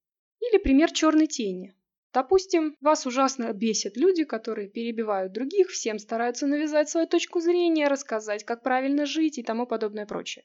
Или 0.41 0.59
пример 0.59 0.93
черной 0.93 1.27
тени. 1.27 1.75
Допустим, 2.13 2.77
вас 2.81 3.07
ужасно 3.07 3.53
бесят 3.53 3.97
люди, 3.97 4.23
которые 4.23 4.69
перебивают 4.69 5.33
других, 5.33 5.71
всем 5.71 5.99
стараются 5.99 6.47
навязать 6.47 6.89
свою 6.89 7.09
точку 7.09 7.41
зрения, 7.41 7.89
рассказать, 7.89 8.45
как 8.45 8.63
правильно 8.63 9.05
жить 9.05 9.39
и 9.39 9.43
тому 9.43 9.67
подобное 9.67 10.07
прочее. 10.07 10.45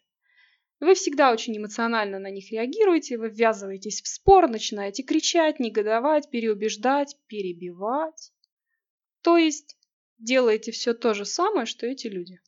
Вы 0.79 0.95
всегда 0.95 1.31
очень 1.31 1.57
эмоционально 1.57 2.19
на 2.19 2.31
них 2.31 2.51
реагируете, 2.51 3.17
вы 3.17 3.29
ввязываетесь 3.29 4.01
в 4.01 4.07
спор, 4.07 4.49
начинаете 4.49 5.03
кричать, 5.03 5.59
негодовать, 5.59 6.29
переубеждать, 6.29 7.17
перебивать. 7.27 8.31
То 9.21 9.37
есть 9.37 9.77
делаете 10.19 10.71
все 10.71 10.93
то 10.93 11.13
же 11.13 11.25
самое, 11.25 11.65
что 11.65 11.87
эти 11.87 12.07
люди. 12.07 12.39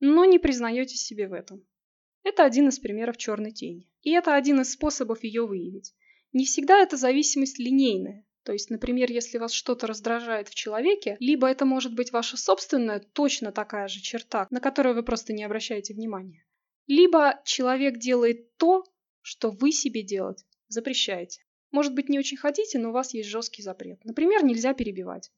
Но 0.00 0.24
не 0.24 0.38
признаете 0.38 0.96
себе 0.96 1.28
в 1.28 1.32
этом. 1.32 1.66
Это 2.22 2.44
один 2.44 2.68
из 2.68 2.78
примеров 2.78 3.16
черной 3.16 3.52
тени. 3.52 3.90
И 4.02 4.10
это 4.10 4.34
один 4.34 4.60
из 4.60 4.72
способов 4.72 5.24
ее 5.24 5.46
выявить. 5.46 5.94
Не 6.32 6.44
всегда 6.46 6.80
эта 6.80 6.96
зависимость 6.96 7.58
линейная. 7.58 8.26
То 8.44 8.52
есть, 8.52 8.68
например, 8.68 9.10
если 9.10 9.38
вас 9.38 9.52
что-то 9.52 9.86
раздражает 9.86 10.48
в 10.48 10.54
человеке, 10.54 11.16
либо 11.18 11.48
это 11.48 11.64
может 11.64 11.94
быть 11.94 12.12
ваша 12.12 12.36
собственная, 12.36 13.00
точно 13.00 13.52
такая 13.52 13.88
же 13.88 14.00
черта, 14.00 14.46
на 14.50 14.60
которую 14.60 14.94
вы 14.94 15.02
просто 15.02 15.32
не 15.32 15.44
обращаете 15.44 15.94
внимания. 15.94 16.44
Либо 16.86 17.40
человек 17.44 17.98
делает 17.98 18.56
то, 18.58 18.84
что 19.22 19.50
вы 19.50 19.72
себе 19.72 20.02
делать 20.02 20.44
запрещаете. 20.68 21.42
Может 21.70 21.94
быть, 21.94 22.08
не 22.08 22.18
очень 22.18 22.36
хотите, 22.36 22.78
но 22.78 22.90
у 22.90 22.92
вас 22.92 23.14
есть 23.14 23.28
жесткий 23.28 23.62
запрет. 23.62 24.04
Например, 24.04 24.44
нельзя 24.44 24.74
перебивать. 24.74 25.32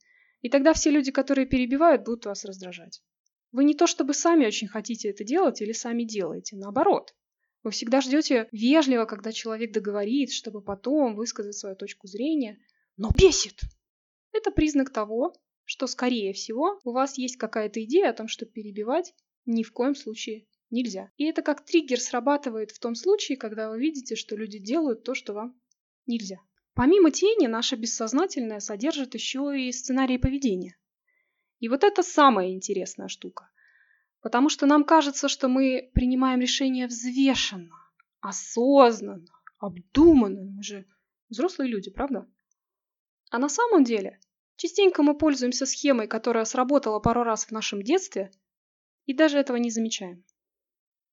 И 0.47 0.49
тогда 0.49 0.75
все 0.75 0.91
люди, 0.91 1.11
которые 1.11 1.45
перебивают, 1.45 2.05
будут 2.05 2.27
вас 2.27 2.45
раздражать. 2.45 3.03
Вы 3.51 3.65
не 3.65 3.75
то 3.75 3.89
чтобы 3.89 4.15
сами 4.15 4.47
очень 4.47 4.69
хотите 4.69 5.09
это 5.11 5.25
делать 5.25 5.61
или 5.61 5.73
сами 5.73 6.05
делаете, 6.05 6.55
наоборот. 6.55 7.17
Вы 7.65 7.73
всегда 7.73 8.01
ждете 8.01 8.49
вежливо, 8.53 9.07
когда 9.07 9.33
человек 9.33 9.73
договорит, 9.73 10.31
чтобы 10.31 10.63
потом 10.63 11.17
высказать 11.17 11.57
свою 11.57 11.75
точку 11.75 12.07
зрения. 12.07 12.61
Но 12.97 13.11
бесит! 13.11 13.61
Это 14.33 14.53
признак 14.53 14.91
того, 14.91 15.35
что, 15.65 15.89
скорее 15.89 16.33
всего, 16.33 16.79
у 16.85 16.93
вас 16.93 17.19
есть 17.19 17.39
какая-то 17.39 17.83
идея 17.83 18.11
о 18.11 18.15
том, 18.15 18.29
что 18.29 18.47
перебивать 18.47 19.15
ни 19.47 19.65
в 19.65 19.73
коем 19.73 19.97
случае 19.97 20.47
нельзя. 20.71 21.11
И 21.17 21.25
это 21.25 21.43
как 21.43 21.65
триггер 21.65 21.99
срабатывает 21.99 22.71
в 22.71 22.79
том 22.79 22.95
случае, 22.95 23.37
когда 23.37 23.69
вы 23.69 23.81
видите, 23.81 24.15
что 24.15 24.37
люди 24.37 24.61
делают 24.61 25.03
то, 25.03 25.17
что 25.17 25.33
вам 25.33 25.61
нельзя. 26.07 26.39
Помимо 26.77 27.11
тени, 27.11 27.47
наше 27.47 27.75
бессознательное 27.75 28.61
содержит 28.61 29.15
еще 29.15 29.59
и 29.59 29.73
сценарий 29.73 30.19
поведения. 30.19 30.77
И 31.59 31.71
вот 31.71 31.83
это 31.83 32.03
самая 32.03 32.51
интересная 32.51 33.09
штука. 33.09 33.51
Потому 34.21 34.51
что 34.51 34.67
нам 34.67 34.85
кажется, 34.85 35.29
что 35.29 35.49
мы 35.49 35.91
принимаем 35.95 36.39
решения 36.39 36.87
взвешенно, 36.87 37.75
осознанно, 38.21 39.25
обдуманно. 39.59 40.51
Мы 40.51 40.63
же 40.63 40.85
взрослые 41.31 41.71
люди, 41.71 41.91
правда? 41.91 42.29
А 43.31 43.39
на 43.39 43.49
самом 43.49 43.83
деле, 43.83 44.21
частенько 44.57 45.03
мы 45.03 45.17
пользуемся 45.17 45.65
схемой, 45.65 46.07
которая 46.07 46.45
сработала 46.45 47.01
пару 47.01 47.23
раз 47.23 47.47
в 47.47 47.53
нашем 47.53 47.81
детстве, 47.81 48.31
и 49.07 49.15
даже 49.15 49.39
этого 49.39 49.57
не 49.57 49.71
замечаем. 49.71 50.27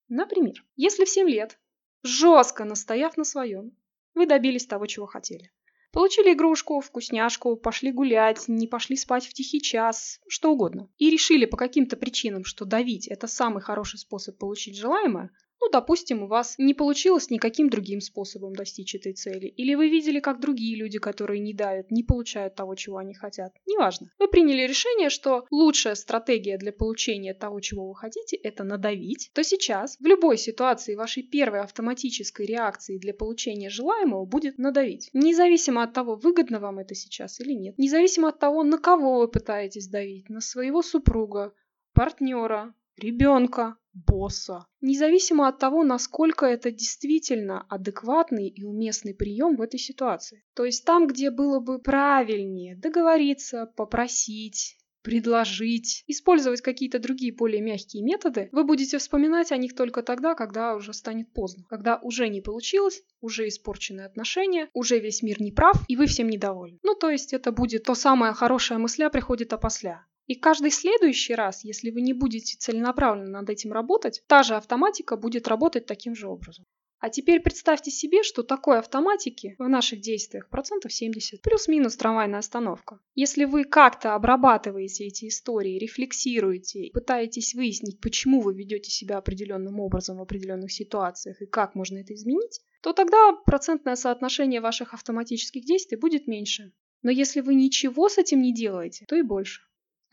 Например, 0.09 0.55
если 0.75 1.05
в 1.05 1.09
7 1.09 1.29
лет, 1.29 1.57
жестко 2.01 2.65
настояв 2.65 3.15
на 3.15 3.23
своем, 3.23 3.77
вы 4.15 4.25
добились 4.25 4.65
того, 4.65 4.85
чего 4.85 5.05
хотели. 5.05 5.51
Получили 5.91 6.33
игрушку, 6.33 6.81
вкусняшку, 6.81 7.55
пошли 7.55 7.91
гулять, 7.91 8.47
не 8.47 8.67
пошли 8.67 8.97
спать 8.97 9.27
в 9.27 9.33
тихий 9.33 9.61
час, 9.61 10.19
что 10.27 10.51
угодно. 10.51 10.89
И 10.97 11.11
решили 11.11 11.45
по 11.45 11.55
каким-то 11.55 11.97
причинам, 11.97 12.45
что 12.45 12.65
давить– 12.65 13.07
это 13.09 13.27
самый 13.27 13.61
хороший 13.61 13.99
способ 13.99 14.37
получить 14.39 14.75
желаемое, 14.75 15.29
ну, 15.63 15.69
допустим, 15.71 16.23
у 16.23 16.27
вас 16.27 16.55
не 16.57 16.73
получилось 16.73 17.29
никаким 17.29 17.69
другим 17.69 18.01
способом 18.01 18.53
достичь 18.53 18.95
этой 18.95 19.13
цели. 19.13 19.47
Или 19.47 19.75
вы 19.75 19.87
видели, 19.87 20.19
как 20.19 20.41
другие 20.41 20.75
люди, 20.75 20.99
которые 20.99 21.39
не 21.39 21.53
давят, 21.53 21.89
не 21.89 22.03
получают 22.03 22.55
того, 22.55 22.75
чего 22.75 22.97
они 22.97 23.13
хотят. 23.13 23.53
Неважно. 23.65 24.11
Вы 24.19 24.27
приняли 24.27 24.67
решение, 24.67 25.09
что 25.09 25.45
лучшая 25.51 25.95
стратегия 25.95 26.57
для 26.57 26.73
получения 26.73 27.33
того, 27.33 27.61
чего 27.61 27.87
вы 27.87 27.95
хотите, 27.95 28.35
это 28.35 28.65
надавить. 28.65 29.31
То 29.33 29.41
сейчас, 29.43 29.95
в 29.99 30.05
любой 30.05 30.37
ситуации, 30.37 30.95
вашей 30.95 31.23
первой 31.23 31.61
автоматической 31.61 32.45
реакцией 32.45 32.99
для 32.99 33.13
получения 33.13 33.69
желаемого 33.69 34.25
будет 34.25 34.57
надавить. 34.57 35.09
Независимо 35.13 35.83
от 35.83 35.93
того, 35.93 36.15
выгодно 36.15 36.59
вам 36.59 36.79
это 36.79 36.93
сейчас 36.93 37.39
или 37.39 37.53
нет. 37.53 37.77
Независимо 37.77 38.29
от 38.29 38.39
того, 38.39 38.63
на 38.63 38.77
кого 38.77 39.19
вы 39.19 39.29
пытаетесь 39.29 39.87
давить. 39.87 40.29
На 40.29 40.41
своего 40.41 40.81
супруга, 40.81 41.53
партнера, 41.93 42.73
ребенка, 42.97 43.77
босса. 43.93 44.65
Независимо 44.81 45.47
от 45.47 45.59
того, 45.59 45.83
насколько 45.83 46.45
это 46.45 46.71
действительно 46.71 47.65
адекватный 47.69 48.47
и 48.47 48.63
уместный 48.63 49.13
прием 49.13 49.55
в 49.55 49.61
этой 49.61 49.79
ситуации. 49.79 50.43
То 50.53 50.65
есть 50.65 50.85
там, 50.85 51.07
где 51.07 51.31
было 51.31 51.59
бы 51.59 51.79
правильнее 51.79 52.75
договориться, 52.75 53.71
попросить, 53.75 54.77
предложить, 55.03 56.03
использовать 56.07 56.61
какие-то 56.61 56.97
другие 56.97 57.33
более 57.33 57.61
мягкие 57.61 58.03
методы, 58.03 58.49
вы 58.51 58.63
будете 58.63 58.97
вспоминать 58.97 59.51
о 59.51 59.57
них 59.57 59.75
только 59.75 60.01
тогда, 60.01 60.33
когда 60.33 60.75
уже 60.75 60.93
станет 60.93 61.31
поздно. 61.33 61.65
Когда 61.69 61.97
уже 61.97 62.29
не 62.29 62.41
получилось, 62.41 63.03
уже 63.21 63.47
испорчены 63.47 64.01
отношения, 64.01 64.69
уже 64.73 64.99
весь 64.99 65.21
мир 65.21 65.41
не 65.41 65.51
прав, 65.51 65.75
и 65.87 65.97
вы 65.97 66.07
всем 66.07 66.29
недовольны. 66.29 66.79
Ну, 66.83 66.95
то 66.95 67.09
есть 67.09 67.33
это 67.33 67.51
будет 67.51 67.83
то 67.83 67.95
самое 67.95 68.33
хорошее 68.33 68.79
мысля 68.79 69.09
приходит 69.09 69.53
опосля. 69.53 70.05
И 70.27 70.35
каждый 70.35 70.71
следующий 70.71 71.35
раз, 71.35 71.63
если 71.63 71.89
вы 71.91 72.01
не 72.01 72.13
будете 72.13 72.57
целенаправленно 72.57 73.41
над 73.41 73.49
этим 73.49 73.73
работать, 73.73 74.23
та 74.27 74.43
же 74.43 74.55
автоматика 74.55 75.17
будет 75.17 75.47
работать 75.47 75.85
таким 75.85 76.15
же 76.15 76.27
образом. 76.27 76.65
А 77.03 77.09
теперь 77.09 77.41
представьте 77.41 77.91
себе, 77.91 78.23
что 78.23 78.43
такой 78.43 78.79
автоматики 78.79 79.57
в 79.59 79.67
наших 79.67 79.99
действиях 79.99 80.47
процентов 80.47 80.93
70, 80.93 81.41
плюс-минус 81.41 81.97
трамвайная 81.97 82.39
остановка. 82.39 83.01
Если 83.13 83.43
вы 83.43 83.65
как-то 83.65 84.15
обрабатываете 84.15 85.07
эти 85.07 85.27
истории, 85.27 85.77
рефлексируете, 85.77 86.91
пытаетесь 86.93 87.55
выяснить, 87.55 87.99
почему 87.99 88.39
вы 88.39 88.53
ведете 88.53 88.89
себя 88.89 89.17
определенным 89.17 89.81
образом 89.81 90.19
в 90.19 90.21
определенных 90.21 90.71
ситуациях 90.71 91.41
и 91.41 91.45
как 91.45 91.75
можно 91.75 91.97
это 91.97 92.13
изменить, 92.13 92.61
то 92.81 92.93
тогда 92.93 93.33
процентное 93.45 93.97
соотношение 93.97 94.61
ваших 94.61 94.93
автоматических 94.93 95.65
действий 95.65 95.97
будет 95.97 96.27
меньше. 96.27 96.71
Но 97.01 97.11
если 97.11 97.41
вы 97.41 97.55
ничего 97.55 98.07
с 98.07 98.17
этим 98.17 98.41
не 98.41 98.53
делаете, 98.53 99.03
то 99.09 99.17
и 99.17 99.23
больше. 99.23 99.59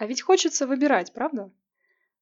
А 0.01 0.07
ведь 0.07 0.23
хочется 0.23 0.67
выбирать, 0.67 1.13
правда? 1.13 1.53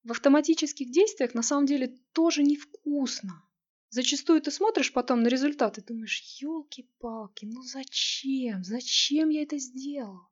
В 0.03 0.11
автоматических 0.11 0.91
действиях 0.91 1.33
на 1.35 1.43
самом 1.43 1.65
деле 1.65 1.97
тоже 2.13 2.43
невкусно. 2.43 3.49
Зачастую 3.89 4.43
ты 4.43 4.51
смотришь 4.51 4.93
потом 4.93 5.23
на 5.23 5.29
результат 5.29 5.79
и 5.79 5.83
думаешь, 5.83 6.41
елки-палки, 6.41 7.45
ну 7.45 7.63
зачем? 7.63 8.65
Зачем 8.65 9.29
я 9.29 9.45
это 9.45 9.59
сделал? 9.59 10.23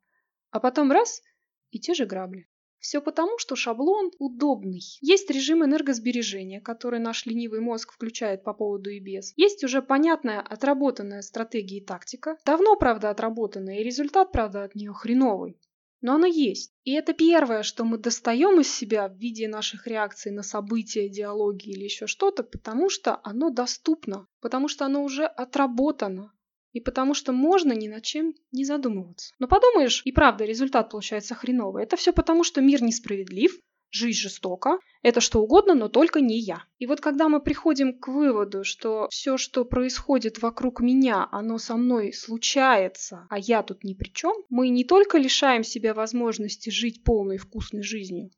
А 0.50 0.58
потом 0.58 0.90
раз– 0.90 1.22
и 1.70 1.78
те 1.78 1.94
же 1.94 2.04
грабли. 2.04 2.48
Все 2.80 3.00
потому, 3.00 3.38
что 3.38 3.54
шаблон 3.54 4.10
удобный. 4.18 4.82
Есть 5.00 5.30
режим 5.30 5.64
энергосбережения, 5.64 6.60
который 6.60 6.98
наш 6.98 7.26
ленивый 7.26 7.60
мозг 7.60 7.92
включает 7.92 8.42
по 8.42 8.54
поводу 8.54 8.90
и 8.90 8.98
без. 8.98 9.32
Есть 9.36 9.62
уже 9.62 9.82
понятная, 9.82 10.40
отработанная 10.40 11.22
стратегия 11.22 11.78
и 11.78 11.84
тактика. 11.84 12.38
Давно, 12.44 12.74
правда, 12.74 13.10
отработанная, 13.10 13.78
и 13.78 13.84
результат, 13.84 14.32
правда, 14.32 14.64
от 14.64 14.74
нее 14.74 14.92
хреновый. 14.92 15.60
Но 16.02 16.14
оно 16.14 16.26
есть. 16.26 16.72
И 16.84 16.92
это 16.92 17.14
первое, 17.14 17.62
что 17.62 17.84
мы 17.84 17.98
достаем 17.98 18.60
из 18.60 18.72
себя 18.72 19.08
в 19.08 19.16
виде 19.16 19.48
наших 19.48 19.86
реакций 19.86 20.30
на 20.30 20.42
события, 20.42 21.08
диалоги 21.08 21.70
или 21.70 21.84
еще 21.84 22.06
что-то, 22.06 22.42
потому 22.42 22.90
что 22.90 23.20
оно 23.24 23.50
доступно, 23.50 24.28
потому 24.40 24.68
что 24.68 24.84
оно 24.84 25.02
уже 25.02 25.24
отработано. 25.24 26.32
и 26.76 26.80
потому 26.80 27.14
что 27.14 27.32
можно 27.32 27.72
ни 27.72 27.88
над 27.88 28.02
чем 28.02 28.34
не 28.52 28.66
задумываться. 28.66 29.32
Но 29.38 29.48
подумаешь, 29.48 30.02
и 30.04 30.12
правда 30.12 30.44
результат 30.44 30.90
получается 30.90 31.34
хреновый. 31.34 31.82
Это 31.82 31.96
все 31.96 32.12
потому, 32.12 32.44
что 32.44 32.60
мир 32.60 32.82
несправедлив, 32.82 33.58
жизнь 33.90 34.18
жестока, 34.18 34.78
это 35.02 35.20
что 35.20 35.40
угодно, 35.40 35.74
но 35.74 35.88
только 35.88 36.20
не 36.20 36.38
я. 36.38 36.64
И 36.78 36.86
вот 36.86 37.00
когда 37.00 37.28
мы 37.28 37.40
приходим 37.40 37.98
к 37.98 38.08
выводу, 38.08 38.64
что 38.64 39.08
все, 39.10 39.36
что 39.36 39.64
происходит 39.64 40.42
вокруг 40.42 40.80
меня, 40.80 41.28
оно 41.30 41.58
со 41.58 41.76
мной 41.76 42.12
случается, 42.12 43.26
а 43.30 43.38
я 43.38 43.62
тут 43.62 43.84
ни 43.84 43.94
при 43.94 44.08
чем, 44.08 44.34
мы 44.48 44.68
не 44.68 44.84
только 44.84 45.18
лишаем 45.18 45.64
себя 45.64 45.94
возможности 45.94 46.70
жить 46.70 47.04
полной 47.04 47.38
вкусной 47.38 47.82
жизнью, 47.82 48.30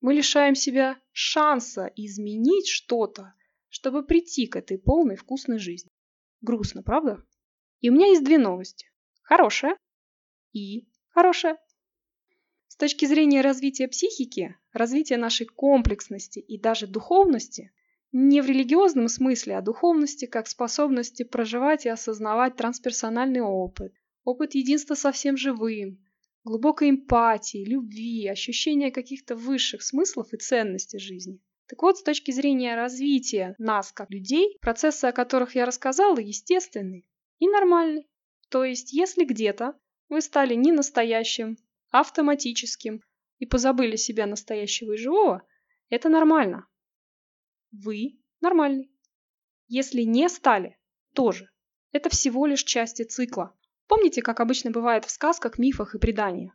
мы 0.00 0.14
лишаем 0.14 0.54
себя 0.54 0.98
шанса 1.12 1.90
изменить 1.96 2.68
что-то, 2.68 3.34
чтобы 3.68 4.04
прийти 4.04 4.46
к 4.46 4.56
этой 4.56 4.78
полной 4.78 5.16
вкусной 5.16 5.58
жизни. 5.58 5.90
Грустно, 6.40 6.82
правда? 6.82 7.22
И 7.80 7.90
у 7.90 7.92
меня 7.92 8.06
есть 8.06 8.24
две 8.24 8.38
новости. 8.38 8.86
Хорошая 9.22 9.76
и 10.52 10.88
хорошая. 11.08 11.58
С 12.76 12.78
точки 12.78 13.06
зрения 13.06 13.40
развития 13.40 13.88
психики, 13.88 14.54
развития 14.74 15.16
нашей 15.16 15.46
комплексности 15.46 16.40
и 16.40 16.58
даже 16.58 16.86
духовности, 16.86 17.72
не 18.12 18.42
в 18.42 18.46
религиозном 18.46 19.08
смысле, 19.08 19.56
а 19.56 19.62
духовности 19.62 20.26
как 20.26 20.46
способности 20.46 21.22
проживать 21.22 21.86
и 21.86 21.88
осознавать 21.88 22.56
трансперсональный 22.56 23.40
опыт, 23.40 23.94
опыт 24.24 24.54
единства 24.54 24.94
со 24.94 25.10
всем 25.10 25.38
живым, 25.38 26.04
глубокой 26.44 26.90
эмпатии, 26.90 27.64
любви, 27.64 28.28
ощущения 28.28 28.90
каких-то 28.90 29.36
высших 29.36 29.82
смыслов 29.82 30.34
и 30.34 30.36
ценностей 30.36 30.98
жизни. 30.98 31.40
Так 31.68 31.80
вот, 31.80 31.96
с 31.96 32.02
точки 32.02 32.30
зрения 32.30 32.76
развития 32.76 33.54
нас 33.56 33.90
как 33.90 34.10
людей, 34.10 34.58
процессы, 34.60 35.06
о 35.06 35.12
которых 35.12 35.54
я 35.54 35.64
рассказала, 35.64 36.18
естественны 36.18 37.06
и 37.38 37.48
нормальны. 37.48 38.04
То 38.50 38.64
есть, 38.64 38.92
если 38.92 39.24
где-то 39.24 39.78
вы 40.10 40.20
стали 40.20 40.52
не 40.52 40.72
настоящим, 40.72 41.56
автоматическим 42.00 43.02
и 43.38 43.46
позабыли 43.46 43.96
себя 43.96 44.26
настоящего 44.26 44.92
и 44.92 44.96
живого, 44.96 45.46
это 45.88 46.08
нормально. 46.08 46.66
Вы 47.72 48.18
нормальный. 48.40 48.90
Если 49.68 50.02
не 50.02 50.28
стали, 50.28 50.78
тоже. 51.14 51.50
Это 51.92 52.08
всего 52.10 52.46
лишь 52.46 52.64
части 52.64 53.02
цикла. 53.02 53.56
Помните, 53.88 54.22
как 54.22 54.40
обычно 54.40 54.70
бывает 54.70 55.04
в 55.04 55.10
сказках, 55.10 55.58
мифах 55.58 55.94
и 55.94 55.98
преданиях? 55.98 56.52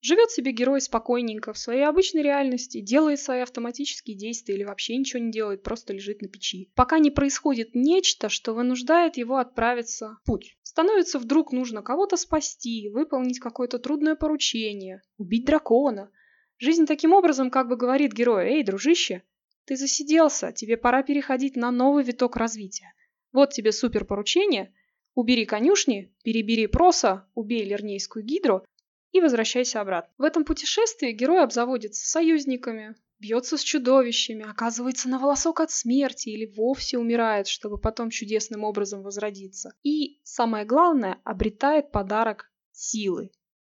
Живет 0.00 0.30
себе 0.30 0.52
герой 0.52 0.80
спокойненько, 0.80 1.52
в 1.52 1.58
своей 1.58 1.82
обычной 1.82 2.22
реальности, 2.22 2.80
делает 2.80 3.20
свои 3.20 3.40
автоматические 3.40 4.16
действия 4.16 4.54
или 4.54 4.64
вообще 4.64 4.96
ничего 4.96 5.20
не 5.20 5.32
делает, 5.32 5.64
просто 5.64 5.92
лежит 5.92 6.22
на 6.22 6.28
печи. 6.28 6.70
Пока 6.76 6.98
не 6.98 7.10
происходит 7.10 7.74
нечто, 7.74 8.28
что 8.28 8.54
вынуждает 8.54 9.16
его 9.16 9.38
отправиться 9.38 10.18
в 10.22 10.26
путь. 10.26 10.56
Становится 10.78 11.18
вдруг 11.18 11.50
нужно 11.50 11.82
кого-то 11.82 12.16
спасти, 12.16 12.88
выполнить 12.88 13.40
какое-то 13.40 13.80
трудное 13.80 14.14
поручение, 14.14 15.02
убить 15.16 15.44
дракона. 15.44 16.12
Жизнь 16.56 16.86
таким 16.86 17.12
образом 17.14 17.50
как 17.50 17.66
бы 17.66 17.76
говорит 17.76 18.12
герою, 18.12 18.46
эй, 18.46 18.62
дружище, 18.62 19.24
ты 19.64 19.76
засиделся, 19.76 20.52
тебе 20.52 20.76
пора 20.76 21.02
переходить 21.02 21.56
на 21.56 21.72
новый 21.72 22.04
виток 22.04 22.36
развития. 22.36 22.94
Вот 23.32 23.52
тебе 23.52 23.72
супер 23.72 24.04
поручение, 24.04 24.72
убери 25.16 25.46
конюшни, 25.46 26.14
перебери 26.22 26.68
проса, 26.68 27.28
убей 27.34 27.64
лернейскую 27.64 28.24
гидру, 28.24 28.64
и 29.10 29.20
возвращайся 29.20 29.80
обратно. 29.80 30.14
В 30.16 30.22
этом 30.22 30.44
путешествии 30.44 31.10
герой 31.10 31.42
обзаводится 31.42 32.08
союзниками, 32.08 32.94
бьется 33.18 33.56
с 33.56 33.62
чудовищами, 33.62 34.48
оказывается 34.48 35.08
на 35.08 35.18
волосок 35.18 35.60
от 35.60 35.70
смерти 35.70 36.28
или 36.28 36.46
вовсе 36.46 36.98
умирает, 36.98 37.48
чтобы 37.48 37.78
потом 37.78 38.10
чудесным 38.10 38.64
образом 38.64 39.02
возродиться. 39.02 39.72
И, 39.82 40.20
самое 40.22 40.64
главное, 40.64 41.20
обретает 41.24 41.90
подарок 41.90 42.50
силы. 42.70 43.30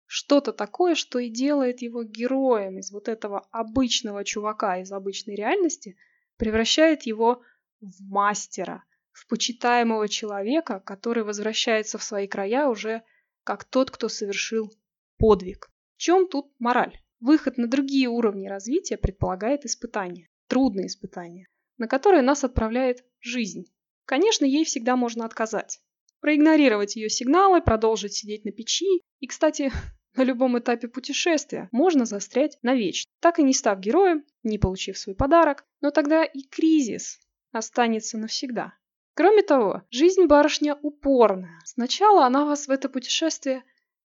Что-то 0.05 0.51
такое, 0.53 0.95
что 0.95 1.19
и 1.19 1.29
делает 1.29 1.81
его 1.81 2.03
героем 2.03 2.79
из 2.79 2.91
вот 2.91 3.07
этого 3.07 3.47
обычного 3.51 4.23
чувака 4.23 4.79
из 4.79 4.91
обычной 4.91 5.35
реальности, 5.35 5.97
превращает 6.37 7.03
его 7.03 7.43
в 7.79 8.01
мастера, 8.09 8.83
в 9.11 9.27
почитаемого 9.27 10.07
человека, 10.07 10.79
который 10.79 11.23
возвращается 11.23 11.97
в 11.97 12.03
свои 12.03 12.27
края 12.27 12.67
уже 12.67 13.03
как 13.43 13.63
тот, 13.65 13.91
кто 13.91 14.09
совершил 14.09 14.73
подвиг. 15.17 15.69
В 15.95 15.99
чем 15.99 16.27
тут 16.27 16.51
мораль? 16.59 16.99
Выход 17.19 17.57
на 17.57 17.67
другие 17.67 18.07
уровни 18.07 18.47
развития 18.47 18.97
предполагает 18.97 19.65
испытания, 19.65 20.29
трудные 20.47 20.87
испытания, 20.87 21.47
на 21.77 21.87
которые 21.87 22.21
нас 22.21 22.45
отправляет 22.45 23.03
жизнь. 23.19 23.65
Конечно, 24.05 24.45
ей 24.45 24.63
всегда 24.63 24.95
можно 24.95 25.25
отказать. 25.25 25.81
Проигнорировать 26.21 26.95
ее 26.95 27.09
сигналы, 27.09 27.61
продолжить 27.61 28.13
сидеть 28.13 28.45
на 28.45 28.51
печи. 28.51 29.01
И, 29.19 29.27
кстати, 29.27 29.71
на 30.15 30.23
любом 30.23 30.57
этапе 30.59 30.87
путешествия 30.87 31.67
можно 31.73 32.05
застрять 32.05 32.57
навечно, 32.61 33.11
так 33.19 33.39
и 33.39 33.43
не 33.43 33.53
став 33.53 33.79
героем, 33.79 34.25
не 34.43 34.57
получив 34.57 34.97
свой 34.97 35.15
подарок, 35.15 35.65
но 35.81 35.91
тогда 35.91 36.23
и 36.23 36.41
кризис 36.43 37.19
останется 37.51 38.17
навсегда. 38.17 38.73
Кроме 39.13 39.43
того, 39.43 39.83
жизнь 39.91 40.25
барышня 40.27 40.75
упорная. 40.81 41.59
Сначала 41.65 42.25
она 42.25 42.45
вас 42.45 42.67
в 42.67 42.71
это 42.71 42.87
путешествие 42.87 43.63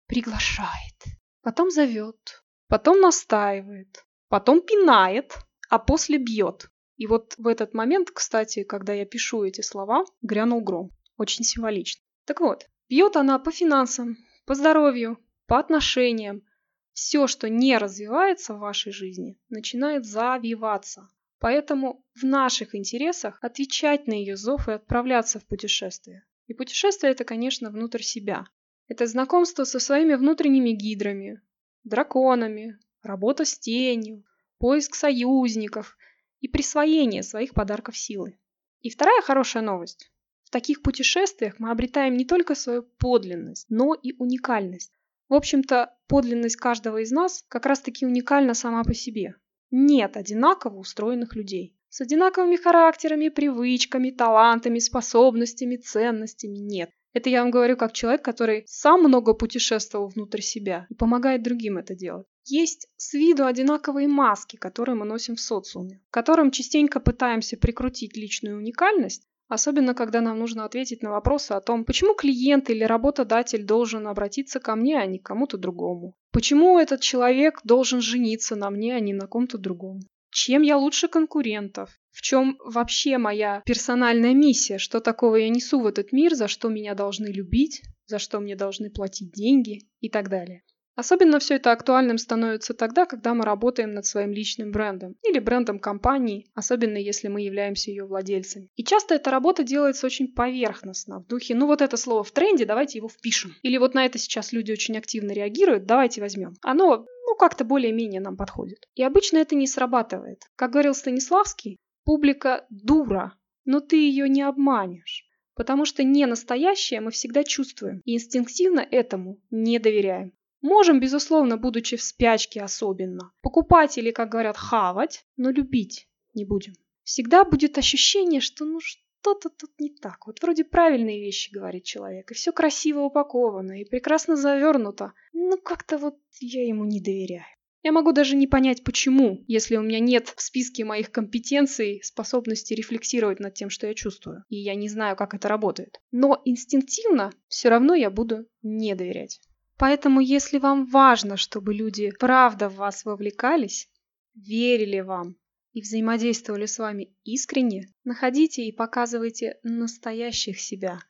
приглашает, 0.07 0.94
потом 1.42 1.70
зовет, 1.70 2.42
потом 2.72 3.00
настаивает, 3.00 4.02
потом 4.30 4.62
пинает, 4.62 5.37
а 5.68 5.78
после 5.78 6.16
бьет. 6.16 6.70
И 6.96 7.06
вот 7.06 7.35
в 7.37 7.46
этот 7.46 7.74
момент, 7.74 8.11
кстати, 8.11 8.64
когда 8.64 8.94
я 8.94 9.04
пишу 9.04 9.44
эти 9.44 9.61
слова, 9.61 10.06
грянул 10.22 10.62
гром. 10.62 10.90
Очень 11.18 11.44
символично. 11.44 12.02
Так 12.24 12.40
вот, 12.40 12.66
бьет 12.88 13.16
она 13.16 13.38
по 13.38 13.50
финансам, 13.50 14.16
по 14.46 14.54
здоровью, 14.54 15.18
по 15.46 15.58
отношениям. 15.58 16.46
Все, 16.94 17.26
что 17.26 17.50
не 17.50 17.76
развивается 17.76 18.54
в 18.54 18.61
вашей 18.61 18.90
жизни, 18.90 19.38
начинает 19.50 20.06
завиваться. 20.06 21.11
Поэтому 21.40 22.02
в 22.14 22.24
наших 22.24 22.74
интересах 22.74 23.38
отвечать 23.42 24.06
на 24.06 24.14
ее 24.14 24.38
зов 24.38 24.70
и 24.70 24.72
отправляться 24.72 25.38
в 25.38 25.46
путешествие. 25.46 26.24
И 26.46 26.54
путешествие 26.54 27.12
это, 27.12 27.24
конечно, 27.24 27.68
внутрь 27.68 28.00
себя. 28.00 28.46
Это 28.88 29.06
знакомство 29.06 29.64
со 29.64 29.78
своими 29.78 30.14
внутренними 30.14 30.70
гидрами, 30.70 31.42
драконами, 31.84 32.78
работа 33.02 33.44
с 33.44 33.58
тенью, 33.58 34.24
поиск 34.58 34.94
союзников 34.94 35.96
и 36.40 36.48
присвоение 36.48 37.22
своих 37.22 37.54
подарков 37.54 37.96
силы. 37.96 38.38
И 38.80 38.90
вторая 38.90 39.20
хорошая 39.22 39.62
новость. 39.62 40.10
В 40.44 40.50
таких 40.50 40.82
путешествиях 40.82 41.58
мы 41.58 41.70
обретаем 41.70 42.16
не 42.16 42.24
только 42.24 42.54
свою 42.54 42.82
подлинность, 42.82 43.66
но 43.68 43.94
и 43.94 44.14
уникальность. 44.18 44.92
В 45.28 45.34
общем-то, 45.34 45.96
подлинность 46.08 46.56
каждого 46.56 46.98
из 46.98 47.10
нас 47.10 47.44
как 47.48 47.64
раз-таки 47.64 48.04
уникальна 48.04 48.54
сама 48.54 48.84
по 48.84 48.92
себе. 48.92 49.34
Нет 49.70 50.16
одинаково 50.16 50.78
устроенных 50.78 51.34
людей. 51.34 51.74
С 51.88 52.02
одинаковыми 52.02 52.56
характерами, 52.56 53.30
привычками, 53.30 54.10
талантами, 54.10 54.78
способностями, 54.78 55.76
ценностями 55.76 56.58
нет. 56.58 56.90
Это 57.12 57.29
я 57.29 57.42
вам 57.42 57.51
говорю 57.51 57.77
как 57.77 57.92
человек, 57.92 58.22
который 58.25 58.64
сам 58.66 59.03
много 59.03 59.35
путешествовал 59.35 60.09
внутрь 60.09 60.40
себя 60.40 60.87
и 60.88 60.94
помогает 60.94 61.42
другим 61.42 61.79
это 61.79 61.94
делать. 61.94 62.27
Есть 62.44 62.88
с 62.96 63.12
виду 63.12 63.46
одинаковые 63.46 64.09
маски, 64.09 64.57
которые 64.57 64.96
мы 64.96 65.05
носим 65.05 65.37
в 65.37 65.40
социуме, 65.40 66.01
которым 66.11 66.51
частенько 66.51 67.01
пытаемся 67.01 67.57
прикрутить 67.57 68.16
личную 68.16 68.57
уникальность, 68.57 69.29
особенно 69.48 69.94
когда 69.94 70.20
нам 70.22 70.38
нужно 70.38 70.64
ответить 70.64 71.03
на 71.03 71.11
вопросы 71.11 71.53
о 71.53 71.61
том, 71.61 71.85
почему 71.85 72.14
клиент 72.14 72.70
или 72.70 72.85
работодатель 72.85 73.64
должен 73.64 74.09
обратиться 74.09 74.59
ко 74.61 74.75
мне, 74.75 74.98
а 74.98 75.07
не 75.07 75.18
к 75.18 75.27
кому-то 75.27 75.59
другому. 75.59 76.16
Почему 76.33 76.79
этот 76.79 77.03
человек 77.03 77.61
должен 77.62 78.01
жениться 78.01 78.57
на 78.57 78.70
мне, 78.70 78.96
а 78.96 79.01
не 79.01 79.12
на 79.12 79.27
ком-то 79.27 79.59
другом. 79.59 80.01
Чем 80.31 80.62
я 80.62 80.79
лучше 80.79 81.09
конкурентов? 81.09 81.90
В 82.12 82.20
чем 82.20 82.59
вообще 82.64 83.18
моя 83.18 83.62
персональная 83.64 84.35
миссия? 84.35 84.79
Что 84.79 85.01
такого 85.01 85.37
я 85.37 85.48
несу 85.48 85.81
в 85.81 85.87
этот 85.87 86.12
мир? 86.12 86.35
За 86.35 86.46
что 86.46 86.68
меня 86.68 86.94
должны 86.94 87.27
любить? 87.27 87.83
За 88.07 88.18
что 88.18 88.38
мне 88.38 88.55
должны 88.55 88.90
платить 88.90 89.33
деньги? 89.33 89.88
И 90.01 90.11
так 90.11 90.29
далее. 90.29 90.62
Особенно 90.94 91.38
все 91.38 91.55
это 91.55 91.72
актуальным 91.72 92.18
становится 92.18 92.75
тогда, 92.75 93.07
когда 93.07 93.33
мы 93.33 93.44
работаем 93.44 93.92
над 93.92 94.05
своим 94.05 94.33
личным 94.33 94.72
брендом 94.72 95.16
или 95.27 95.38
брендом 95.38 95.79
компании, 95.79 96.51
особенно 96.55 96.98
если 96.98 97.29
мы 97.29 97.40
являемся 97.40 97.90
ее 97.90 98.05
владельцами. 98.05 98.68
И 98.77 98.85
часто 98.85 99.14
эта 99.14 99.31
работа 99.31 99.62
делается 99.62 100.05
очень 100.05 100.29
поверхностно, 100.35 101.20
в 101.20 101.27
духе 101.27 101.55
«ну 101.55 101.66
вот 101.66 101.81
это 101.81 101.96
слово 101.96 102.22
в 102.25 102.33
тренде, 102.33 102.66
давайте 102.66 102.98
его 102.98 103.09
впишем». 103.09 103.55
Или 103.62 103.79
вот 103.79 103.94
на 103.94 104.05
это 104.05 104.18
сейчас 104.18 104.53
люди 104.53 104.70
очень 104.70 104.98
активно 104.98 105.33
реагируют, 105.33 105.87
давайте 105.87 106.20
возьмем. 106.20 106.57
Оно 106.61 107.07
ну, 107.27 107.37
как-то 107.37 107.64
более-менее 107.64 108.20
нам 108.20 108.37
подходит. 108.37 108.87
И 108.94 109.03
обычно 109.03 109.38
это 109.38 109.55
не 109.55 109.66
срабатывает. 109.66 110.42
Как 110.57 110.72
говорил 110.72 110.94
Станиславский, 110.94 111.79
публика 112.04 112.66
дура, 112.70 113.36
но 113.64 113.80
ты 113.80 113.96
ее 113.96 114.28
не 114.28 114.42
обманешь. 114.42 115.24
Потому 115.54 115.84
что 115.84 116.02
не 116.02 116.26
настоящее 116.26 117.00
мы 117.00 117.10
всегда 117.10 117.44
чувствуем 117.44 118.00
и 118.04 118.14
инстинктивно 118.14 118.80
этому 118.80 119.40
не 119.50 119.78
доверяем. 119.78 120.32
Можем, 120.62 121.00
безусловно, 121.00 121.56
будучи 121.56 121.96
в 121.96 122.02
спячке 122.02 122.62
особенно, 122.62 123.32
покупать 123.42 123.98
или, 123.98 124.12
как 124.12 124.30
говорят, 124.30 124.56
хавать, 124.56 125.26
но 125.36 125.50
любить 125.50 126.08
не 126.34 126.44
будем. 126.44 126.74
Всегда 127.02 127.44
будет 127.44 127.78
ощущение, 127.78 128.40
что 128.40 128.64
ну 128.64 128.78
что-то 128.80 129.50
тут 129.50 129.70
не 129.80 129.90
так. 129.90 130.26
Вот 130.26 130.40
вроде 130.40 130.64
правильные 130.64 131.20
вещи 131.20 131.52
говорит 131.52 131.84
человек, 131.84 132.30
и 132.30 132.34
все 132.34 132.52
красиво 132.52 133.00
упаковано, 133.00 133.80
и 133.80 133.84
прекрасно 133.84 134.36
завернуто. 134.36 135.12
Ну 135.32 135.58
как-то 135.58 135.98
вот 135.98 136.18
я 136.40 136.64
ему 136.64 136.84
не 136.84 137.00
доверяю. 137.00 137.44
Я 137.82 137.90
могу 137.90 138.12
даже 138.12 138.36
не 138.36 138.46
понять, 138.46 138.84
почему, 138.84 139.44
если 139.48 139.76
у 139.76 139.82
меня 139.82 139.98
нет 139.98 140.32
в 140.36 140.40
списке 140.40 140.84
моих 140.84 141.10
компетенций 141.10 142.00
способности 142.04 142.74
рефлексировать 142.74 143.40
над 143.40 143.54
тем, 143.54 143.70
что 143.70 143.88
я 143.88 143.94
чувствую, 143.94 144.44
и 144.48 144.56
я 144.56 144.76
не 144.76 144.88
знаю, 144.88 145.16
как 145.16 145.34
это 145.34 145.48
работает. 145.48 146.00
Но 146.12 146.40
инстинктивно 146.44 147.32
все 147.48 147.70
равно 147.70 147.94
я 147.94 148.10
буду 148.10 148.46
не 148.62 148.94
доверять. 148.94 149.40
Поэтому, 149.78 150.20
если 150.20 150.58
вам 150.58 150.86
важно, 150.86 151.36
чтобы 151.36 151.74
люди 151.74 152.12
правда 152.20 152.68
в 152.68 152.76
вас 152.76 153.04
вовлекались, 153.04 153.88
верили 154.34 155.00
вам 155.00 155.34
и 155.72 155.80
взаимодействовали 155.80 156.66
с 156.66 156.78
вами 156.78 157.12
искренне, 157.24 157.88
находите 158.04 158.64
и 158.64 158.70
показывайте 158.70 159.58
настоящих 159.64 160.60
себя, 160.60 161.00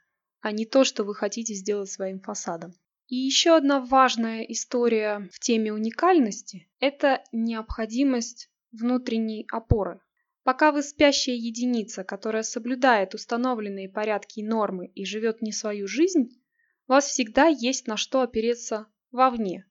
а 0.40 0.52
не 0.52 0.64
то, 0.64 0.84
что 0.84 1.04
вы 1.04 1.14
хотите 1.14 1.52
сделать 1.52 1.90
своим 1.90 2.20
фасадом. 2.20 2.72
И 3.12 3.16
еще 3.16 3.54
одна 3.56 3.78
важная 3.78 4.40
история 4.40 5.28
в 5.34 5.38
теме 5.38 5.70
уникальности– 5.70 6.70
это 6.80 7.22
необходимость 7.30 8.48
внутренней 8.70 9.46
опоры. 9.52 10.00
Пока 10.44 10.72
вы 10.72 10.82
спящая 10.82 11.34
единица, 11.34 12.04
которая 12.04 12.42
соблюдает 12.42 13.12
установленные 13.12 13.90
порядки 13.90 14.40
и 14.40 14.42
нормы 14.42 14.86
и 14.86 15.04
живет 15.04 15.42
не 15.42 15.52
свою 15.52 15.86
жизнь, 15.88 16.42
у 16.88 16.92
вас 16.92 17.04
всегда 17.04 17.48
есть 17.48 17.86
на 17.86 17.98
что 17.98 18.22
опереться 18.22 18.86
вовне. 19.10 19.66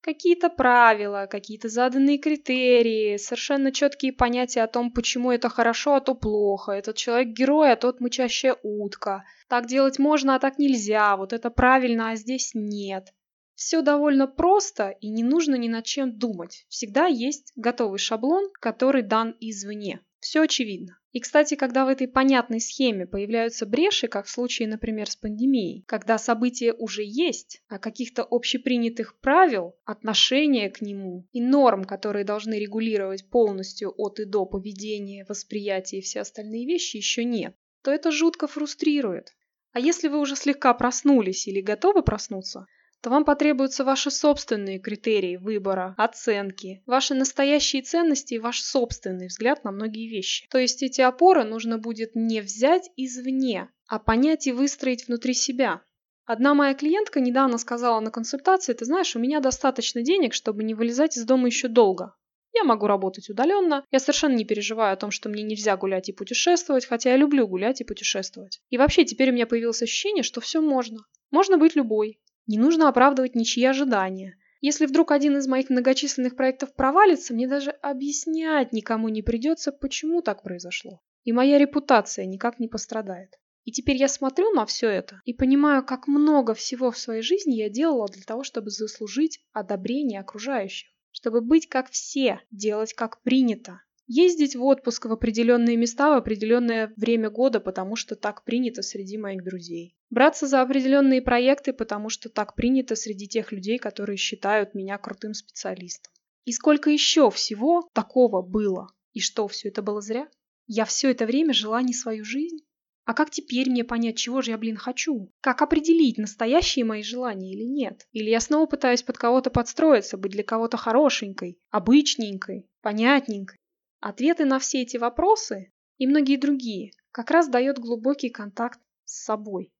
Какие-то 0.00 0.48
правила, 0.48 1.26
какие-то 1.28 1.68
заданные 1.68 2.18
критерии, 2.18 3.16
совершенно 3.16 3.72
четкие 3.72 4.12
понятия 4.12 4.62
о 4.62 4.68
том, 4.68 4.92
почему 4.92 5.32
это 5.32 5.48
хорошо, 5.48 5.94
а 5.94 6.00
то 6.00 6.14
плохо, 6.14 6.72
этот 6.72 6.96
человек 6.96 7.28
герой, 7.28 7.72
а 7.72 7.76
тот 7.76 8.00
мычащая 8.00 8.56
утка. 8.62 9.24
Так 9.48 9.66
делать 9.66 9.98
можно, 9.98 10.36
а 10.36 10.38
так 10.38 10.58
нельзя, 10.58 11.16
вот 11.16 11.32
это 11.32 11.50
правильно, 11.50 12.10
а 12.10 12.16
здесь 12.16 12.52
нет. 12.54 13.12
Все 13.54 13.82
довольно 13.82 14.28
просто 14.28 14.90
и 15.00 15.08
не 15.08 15.24
нужно 15.24 15.56
ни 15.56 15.66
над 15.66 15.84
чем 15.84 16.16
думать. 16.16 16.64
Всегда 16.68 17.06
есть 17.06 17.52
готовый 17.56 17.98
шаблон, 17.98 18.50
который 18.60 19.02
дан 19.02 19.34
извне. 19.40 20.00
Все 20.20 20.42
очевидно. 20.42 20.98
И, 21.18 21.20
кстати, 21.20 21.56
когда 21.56 21.84
в 21.84 21.88
этой 21.88 22.06
понятной 22.06 22.60
схеме 22.60 23.04
появляются 23.04 23.66
бреши, 23.66 24.06
как 24.06 24.26
в 24.26 24.30
случае, 24.30 24.68
например, 24.68 25.10
с 25.10 25.16
пандемией, 25.16 25.82
когда 25.88 26.16
событие 26.16 26.72
уже 26.72 27.02
есть, 27.04 27.60
а 27.66 27.80
каких-то 27.80 28.22
общепринятых 28.22 29.18
правил, 29.18 29.74
отношения 29.84 30.70
к 30.70 30.80
нему 30.80 31.26
и 31.32 31.40
норм, 31.40 31.82
которые 31.82 32.24
должны 32.24 32.54
регулировать 32.54 33.28
полностью 33.28 33.92
от 33.96 34.20
и 34.20 34.26
до 34.26 34.46
поведения, 34.46 35.26
восприятия 35.28 35.98
и 35.98 36.02
все 36.02 36.20
остальные 36.20 36.66
вещи 36.66 36.98
еще 36.98 37.24
нет, 37.24 37.56
то 37.82 37.90
это 37.90 38.12
жутко 38.12 38.46
фрустрирует. 38.46 39.32
А 39.72 39.80
если 39.80 40.06
вы 40.06 40.20
уже 40.20 40.36
слегка 40.36 40.72
проснулись 40.72 41.48
или 41.48 41.60
готовы 41.60 42.04
проснуться, 42.04 42.66
то 43.00 43.10
вам 43.10 43.24
потребуются 43.24 43.84
ваши 43.84 44.10
собственные 44.10 44.80
критерии 44.80 45.36
выбора, 45.36 45.94
оценки, 45.96 46.82
ваши 46.86 47.14
настоящие 47.14 47.82
ценности 47.82 48.34
и 48.34 48.38
ваш 48.38 48.60
собственный 48.60 49.28
взгляд 49.28 49.64
на 49.64 49.70
многие 49.70 50.08
вещи. 50.08 50.48
То 50.50 50.58
есть 50.58 50.82
эти 50.82 51.00
опоры 51.00 51.44
нужно 51.44 51.78
будет 51.78 52.14
не 52.14 52.40
взять 52.40 52.90
извне, 52.96 53.68
а 53.86 53.98
понять 53.98 54.46
и 54.46 54.52
выстроить 54.52 55.06
внутри 55.06 55.34
себя. 55.34 55.82
Одна 56.26 56.54
моя 56.54 56.74
клиентка 56.74 57.20
недавно 57.20 57.56
сказала 57.56 58.00
на 58.00 58.10
консультации, 58.10 58.74
ты 58.74 58.84
знаешь, 58.84 59.16
у 59.16 59.18
меня 59.18 59.40
достаточно 59.40 60.02
денег, 60.02 60.34
чтобы 60.34 60.62
не 60.62 60.74
вылезать 60.74 61.16
из 61.16 61.24
дома 61.24 61.46
еще 61.46 61.68
долго. 61.68 62.14
Я 62.52 62.64
могу 62.64 62.86
работать 62.86 63.30
удаленно, 63.30 63.84
я 63.90 63.98
совершенно 64.00 64.34
не 64.34 64.44
переживаю 64.44 64.92
о 64.92 64.96
том, 64.96 65.10
что 65.10 65.28
мне 65.28 65.42
нельзя 65.42 65.76
гулять 65.76 66.08
и 66.08 66.12
путешествовать, 66.12 66.86
хотя 66.86 67.10
я 67.10 67.16
люблю 67.16 67.46
гулять 67.46 67.80
и 67.80 67.84
путешествовать. 67.84 68.60
И 68.68 68.76
вообще 68.76 69.04
теперь 69.04 69.30
у 69.30 69.32
меня 69.32 69.46
появилось 69.46 69.82
ощущение, 69.82 70.22
что 70.22 70.40
все 70.40 70.60
можно. 70.60 70.98
Можно 71.30 71.56
быть 71.56 71.76
любой, 71.76 72.18
не 72.48 72.58
нужно 72.58 72.88
оправдывать 72.88 73.36
ничьи 73.36 73.64
ожидания. 73.64 74.36
Если 74.60 74.86
вдруг 74.86 75.12
один 75.12 75.36
из 75.36 75.46
моих 75.46 75.70
многочисленных 75.70 76.34
проектов 76.34 76.74
провалится, 76.74 77.32
мне 77.32 77.46
даже 77.46 77.70
объяснять 77.70 78.72
никому 78.72 79.08
не 79.08 79.22
придется, 79.22 79.70
почему 79.70 80.22
так 80.22 80.42
произошло. 80.42 81.00
И 81.22 81.32
моя 81.32 81.58
репутация 81.58 82.24
никак 82.24 82.58
не 82.58 82.66
пострадает. 82.66 83.38
И 83.64 83.70
теперь 83.70 83.96
я 83.96 84.08
смотрю 84.08 84.50
на 84.52 84.64
все 84.64 84.88
это 84.88 85.20
и 85.26 85.34
понимаю, 85.34 85.84
как 85.84 86.08
много 86.08 86.54
всего 86.54 86.90
в 86.90 86.98
своей 86.98 87.22
жизни 87.22 87.54
я 87.54 87.68
делала 87.68 88.08
для 88.08 88.22
того, 88.22 88.42
чтобы 88.42 88.70
заслужить 88.70 89.40
одобрение 89.52 90.20
окружающих. 90.20 90.88
Чтобы 91.10 91.40
быть 91.40 91.68
как 91.68 91.90
все, 91.90 92.40
делать 92.50 92.94
как 92.94 93.22
принято. 93.22 93.82
Ездить 94.10 94.56
в 94.56 94.64
отпуск 94.64 95.04
в 95.04 95.12
определенные 95.12 95.76
места 95.76 96.08
в 96.08 96.16
определенное 96.16 96.90
время 96.96 97.28
года, 97.28 97.60
потому 97.60 97.94
что 97.94 98.16
так 98.16 98.42
принято 98.42 98.80
среди 98.80 99.18
моих 99.18 99.44
друзей. 99.44 99.94
Браться 100.08 100.46
за 100.46 100.62
определенные 100.62 101.20
проекты, 101.20 101.74
потому 101.74 102.08
что 102.08 102.30
так 102.30 102.54
принято 102.54 102.96
среди 102.96 103.28
тех 103.28 103.52
людей, 103.52 103.78
которые 103.78 104.16
считают 104.16 104.74
меня 104.74 104.96
крутым 104.96 105.34
специалистом. 105.34 106.10
И 106.46 106.52
сколько 106.52 106.88
еще 106.88 107.30
всего 107.30 107.86
такого 107.92 108.40
было? 108.40 108.88
И 109.12 109.20
что, 109.20 109.46
все 109.46 109.68
это 109.68 109.82
было 109.82 110.00
зря? 110.00 110.26
Я 110.66 110.86
все 110.86 111.10
это 111.10 111.26
время 111.26 111.52
жила 111.52 111.82
не 111.82 111.92
свою 111.92 112.24
жизнь? 112.24 112.60
А 113.04 113.12
как 113.12 113.28
теперь 113.28 113.68
мне 113.68 113.84
понять, 113.84 114.16
чего 114.16 114.40
же 114.40 114.52
я, 114.52 114.58
блин, 114.58 114.76
хочу? 114.76 115.30
Как 115.42 115.60
определить, 115.60 116.16
настоящие 116.16 116.86
мои 116.86 117.02
желания 117.02 117.52
или 117.52 117.64
нет? 117.64 118.06
Или 118.12 118.30
я 118.30 118.40
снова 118.40 118.64
пытаюсь 118.64 119.02
под 119.02 119.18
кого-то 119.18 119.50
подстроиться, 119.50 120.16
быть 120.16 120.32
для 120.32 120.44
кого-то 120.44 120.78
хорошенькой, 120.78 121.58
обычненькой, 121.70 122.66
понятненькой? 122.80 123.57
Ответы 124.00 124.44
на 124.44 124.58
все 124.58 124.82
эти 124.82 124.96
вопросы 124.96 125.72
и 125.96 126.06
многие 126.06 126.36
другие 126.36 126.92
как 127.10 127.30
раз 127.30 127.48
дает 127.48 127.78
глубокий 127.78 128.30
контакт 128.30 128.78
с 129.04 129.24
собой, 129.24 129.72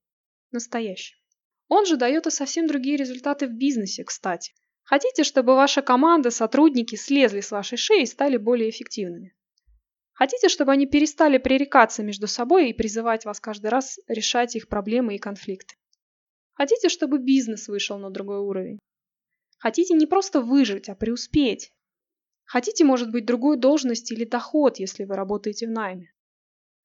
настоящим. 0.51 1.17
Он 1.69 1.87
же 1.87 1.97
дает 1.97 2.27
и 2.27 2.31
совсем 2.31 2.67
другие 2.67 2.97
результаты 2.97 3.47
в 3.47 3.53
бизнесе, 3.53 4.03
кстати. 4.03 4.55
Хотите, 4.83 5.23
чтобы 5.23 5.55
ваша 5.55 5.83
команда, 5.83 6.31
сотрудники 6.31 6.97
слезли 6.97 7.41
с 7.41 7.51
вашей 7.51 7.77
шеи 7.77 8.03
и 8.03 8.07
стали 8.07 8.39
более 8.39 8.71
эффективными? 8.71 9.37
Хотите, 10.15 10.49
чтобы 10.49 10.73
они 10.73 10.87
перестали 10.87 11.39
пререкаться 11.39 12.03
между 12.03 12.27
собой 12.27 12.71
и 12.71 12.73
призывать 12.73 13.25
вас 13.25 13.39
каждый 13.39 13.69
раз 13.69 14.01
решать 14.09 14.57
их 14.57 14.67
проблемы 14.67 15.15
и 15.15 15.19
конфликты? 15.19 15.77
Хотите, 16.55 16.89
чтобы 16.89 17.19
бизнес 17.19 17.69
вышел 17.69 17.99
на 17.99 18.11
другой 18.11 18.41
уровень? 18.41 18.81
Хотите 19.59 19.95
не 19.95 20.07
просто 20.07 20.41
выжить, 20.41 20.89
а 20.89 20.97
преуспеть? 20.97 21.71
Хотите, 22.49 22.83
может 22.83 23.11
быть, 23.11 23.27
другую 23.27 23.59
должность 23.59 24.11
или 24.11 24.25
доход, 24.25 24.79
если 24.79 25.05
вы 25.05 25.17
работаете 25.17 25.67
в 25.67 25.71
найме. 25.71 26.15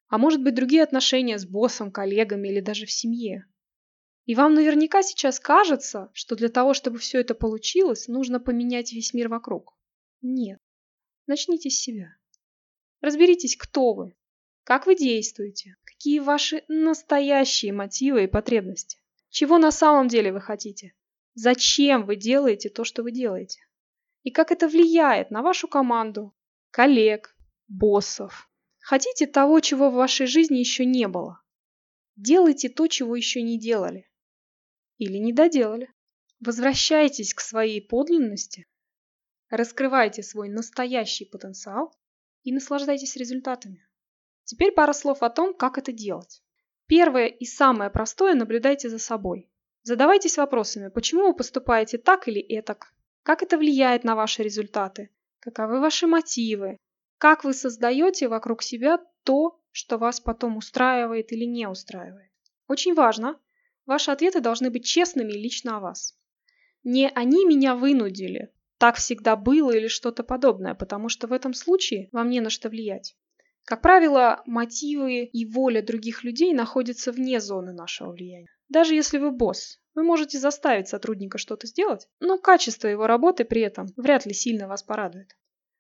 А 0.10 0.18
может 0.18 0.44
быть, 0.44 0.56
другие 0.56 0.84
отношения 0.84 1.40
с 1.40 1.46
боссом, 1.46 1.90
коллегами 1.90 2.50
или 2.50 2.60
даже 2.60 2.86
в 2.86 2.92
семье. 2.92 3.46
И 4.26 4.36
вам 4.36 4.56
наверняка 4.56 5.04
сейчас 5.04 5.40
кажется, 5.40 6.12
что 6.12 6.36
для 6.36 6.50
того, 6.50 6.74
чтобы 6.74 6.98
все 6.98 7.22
это 7.22 7.34
получилось, 7.34 8.10
нужно 8.10 8.42
поменять 8.42 8.92
весь 8.92 9.14
мир 9.14 9.30
вокруг. 9.30 9.74
Нет. 10.22 10.60
Начните 11.28 11.70
с 11.70 11.80
себя. 11.80 12.14
Разберитесь, 13.00 13.56
кто 13.56 13.94
вы, 13.94 14.18
как 14.66 14.86
вы 14.86 14.96
действуете, 14.96 15.78
какие 15.86 16.20
ваши 16.20 16.66
настоящие 16.68 17.72
мотивы 17.72 18.26
и 18.26 18.28
потребности. 18.28 19.00
Чего 19.30 19.58
на 19.60 19.72
самом 19.72 20.10
деле 20.10 20.34
вы 20.34 20.42
хотите? 20.42 20.94
Зачем 21.36 22.06
вы 22.06 22.18
делаете 22.18 22.68
то, 22.70 22.84
что 22.84 23.02
вы 23.02 23.14
делаете? 23.14 23.63
И 24.24 24.32
как 24.32 24.52
это 24.52 24.68
влияет 24.68 25.32
на 25.32 25.42
вашу 25.42 25.68
команду, 25.68 26.34
коллег, 26.72 27.36
боссов. 27.68 28.50
Хотите 28.80 29.28
того, 29.28 29.60
чего 29.60 29.90
в 29.90 29.94
вашей 29.94 30.28
жизни 30.28 30.58
еще 30.58 30.86
не 30.86 31.08
было? 31.08 31.42
Делайте 32.16 32.70
то, 32.70 32.88
чего 32.88 33.16
еще 33.16 33.42
не 33.42 33.60
делали. 33.60 34.10
Или 34.98 35.18
не 35.18 35.34
доделали. 35.34 35.94
Возвращайтесь 36.40 37.34
к 37.34 37.40
своей 37.40 37.82
подлинности, 37.82 38.68
раскрывайте 39.50 40.24
свой 40.24 40.50
настоящий 40.50 41.26
потенциал 41.26 41.96
и 42.44 42.52
наслаждайтесь 42.52 43.16
результатами. 43.16 43.88
Теперь 44.44 44.74
пара 44.74 44.94
слов 44.94 45.24
о 45.24 45.30
том, 45.30 45.54
как 45.54 45.78
это 45.78 45.94
делать. 45.94 46.44
Первое 46.88 47.28
и 47.28 47.46
самое 47.46 47.90
простое– 47.90 48.34
наблюдайте 48.36 48.90
за 48.90 49.00
собой. 49.00 49.50
Задавайтесь 49.84 50.38
вопросами, 50.38 50.90
почему 50.90 51.28
вы 51.28 51.34
поступаете 51.34 51.98
так 51.98 52.28
или 52.28 52.42
этак, 52.42 52.94
как 53.24 53.42
это 53.42 53.58
влияет 53.58 54.04
на 54.04 54.16
ваши 54.16 54.44
результаты? 54.44 55.10
Каковы 55.40 55.80
ваши 55.80 56.08
мотивы? 56.08 56.78
Как 57.18 57.44
вы 57.44 57.54
создаете 57.54 58.28
вокруг 58.28 58.62
себя 58.62 59.00
то, 59.24 59.60
что 59.72 59.98
вас 59.98 60.20
потом 60.20 60.58
устраивает 60.58 61.32
или 61.32 61.46
не 61.46 61.68
устраивает? 61.68 62.32
Очень 62.68 62.94
важно, 62.94 63.40
ваши 63.86 64.12
ответы 64.12 64.42
должны 64.42 64.70
быть 64.70 64.86
честными 64.86 65.32
лично 65.32 65.78
о 65.78 65.80
вас. 65.80 66.18
Не 66.84 67.10
они 67.10 67.46
меня 67.46 67.76
вынудили, 67.76 68.52
так 68.78 68.98
всегда 68.98 69.38
было 69.38 69.72
или 69.72 69.88
что-то 69.88 70.24
подобное, 70.24 70.76
потому 70.76 71.08
что 71.08 71.28
в 71.28 71.32
этом 71.32 71.54
случае 71.54 72.10
вам 72.12 72.30
не 72.30 72.42
на 72.42 72.50
что 72.50 72.70
влиять. 72.70 73.16
Как 73.64 73.82
правило, 73.82 74.42
мотивы 74.46 75.24
и 75.24 75.46
воля 75.46 75.82
других 75.82 76.26
людей 76.26 76.54
находятся 76.54 77.14
вне 77.14 77.40
зоны 77.40 77.72
нашего 77.72 78.12
влияния. 78.12 78.50
Даже 78.68 78.96
если 78.96 79.18
вы 79.18 79.32
босс, 79.32 79.80
вы 79.96 80.04
можете 80.04 80.40
заставить 80.40 80.88
сотрудника 80.88 81.38
что-то 81.38 81.68
сделать, 81.68 82.08
но 82.20 82.38
качество 82.38 82.88
его 82.88 83.08
работы 83.08 83.46
при 83.46 83.62
этом 83.62 83.88
вряд 83.96 84.26
ли 84.26 84.34
сильно 84.34 84.68
вас 84.68 84.84
порадует. 84.84 85.36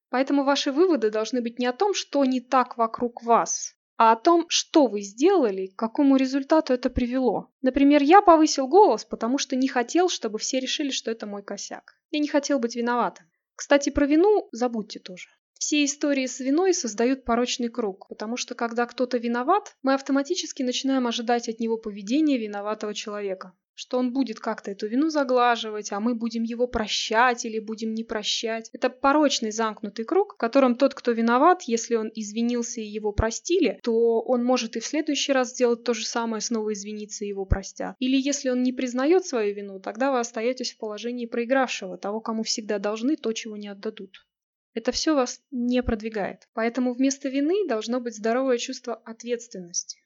Поэтому 0.09 0.43
ваши 0.43 0.71
выводы 0.71 1.09
должны 1.09 1.41
быть 1.41 1.59
не 1.59 1.65
о 1.65 1.73
том, 1.73 1.93
что 1.93 2.23
не 2.23 2.39
так 2.39 2.77
вокруг 2.77 3.23
вас, 3.23 3.75
а 3.97 4.11
о 4.11 4.15
том, 4.15 4.45
что 4.47 4.87
вы 4.87 5.01
сделали, 5.01 5.67
к 5.67 5.75
какому 5.75 6.17
результату 6.17 6.73
это 6.73 6.89
привело. 6.89 7.51
Например, 7.61 8.01
я 8.01 8.21
повысил 8.21 8.67
голос, 8.67 9.05
потому 9.05 9.37
что 9.37 9.55
не 9.55 9.67
хотел, 9.67 10.09
чтобы 10.09 10.39
все 10.39 10.59
решили, 10.59 10.91
что 10.91 11.09
это 11.09 11.25
мой 11.25 11.43
косяк. 11.43 11.95
Я 12.11 12.19
не 12.19 12.27
хотел 12.27 12.59
быть 12.59 12.75
виноватым. 12.75 13.25
Кстати, 13.55 13.89
про 13.89 14.05
вину 14.05 14.49
забудьте 14.51 14.99
тоже. 14.99 15.29
Все 15.65 15.85
истории 15.85 16.25
с 16.25 16.41
виной 16.41 16.73
создают 16.73 17.23
порочный 17.23 17.69
круг, 17.69 18.09
потому 18.09 18.35
что 18.35 18.53
когда 18.53 18.85
кто-то 18.85 19.17
виноват, 19.17 19.77
мы 19.81 19.93
автоматически 19.93 20.61
начинаем 20.61 21.07
ожидать 21.07 21.47
от 21.47 21.61
него 21.61 21.77
поведения 21.77 22.37
виноватого 22.37 22.93
человека. 22.93 23.53
Что 23.73 23.97
он 23.97 24.11
будет 24.11 24.41
как-то 24.41 24.71
эту 24.71 24.87
вину 24.87 25.09
заглаживать, 25.09 25.93
а 25.93 26.01
мы 26.01 26.15
будем 26.15 26.43
его 26.43 26.67
прощать 26.67 27.45
или 27.45 27.59
будем 27.59 27.93
не 27.93 28.03
прощать. 28.03 28.69
Это 28.73 28.89
порочный 28.89 29.51
замкнутый 29.51 30.03
круг, 30.03 30.33
в 30.33 30.37
котором 30.37 30.75
тот, 30.75 30.93
кто 30.95 31.13
виноват, 31.13 31.61
если 31.61 31.95
он 31.95 32.11
извинился 32.13 32.81
и 32.81 32.85
его 32.85 33.13
простили, 33.13 33.79
то 33.83 34.19
он 34.19 34.43
может 34.43 34.75
и 34.75 34.81
в 34.81 34.85
следующий 34.85 35.31
раз 35.31 35.51
сделать 35.51 35.85
то 35.85 35.93
же 35.93 36.05
самое, 36.05 36.41
снова 36.41 36.73
извиниться 36.73 37.23
и 37.23 37.29
его 37.29 37.45
простят. 37.45 37.95
Или 37.99 38.17
если 38.17 38.49
он 38.49 38.63
не 38.63 38.73
признает 38.73 39.25
свою 39.25 39.55
вину, 39.55 39.79
тогда 39.79 40.11
вы 40.11 40.19
остаетесь 40.19 40.73
в 40.73 40.77
положении 40.77 41.25
проигравшего, 41.25 41.97
того, 41.97 42.19
кому 42.19 42.43
всегда 42.43 42.79
должны 42.79 43.15
то, 43.15 43.31
чего 43.31 43.55
не 43.55 43.69
отдадут. 43.69 44.25
Это 44.73 44.91
все 44.91 45.13
вас 45.13 45.41
не 45.51 45.83
продвигает. 45.83 46.47
Поэтому 46.53 46.93
вместо 46.93 47.29
вины 47.29 47.67
должно 47.67 47.99
быть 47.99 48.15
здоровое 48.15 48.57
чувство 48.57 48.95
ответственности. 48.95 49.99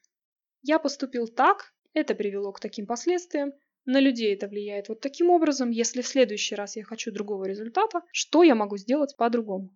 Я 0.62 0.78
поступил 0.78 1.26
так, 1.28 1.72
это 1.94 2.14
привело 2.14 2.52
к 2.52 2.60
таким 2.60 2.86
последствиям, 2.86 3.52
на 3.86 4.00
людей 4.00 4.34
это 4.34 4.48
влияет 4.48 4.90
вот 4.90 5.00
таким 5.00 5.30
образом, 5.30 5.70
если 5.70 6.02
в 6.02 6.06
следующий 6.06 6.54
раз 6.54 6.76
я 6.76 6.84
хочу 6.84 7.10
другого 7.10 7.46
результата, 7.46 8.02
что 8.12 8.42
я 8.42 8.54
могу 8.54 8.76
сделать 8.76 9.16
по-другому? 9.16 9.70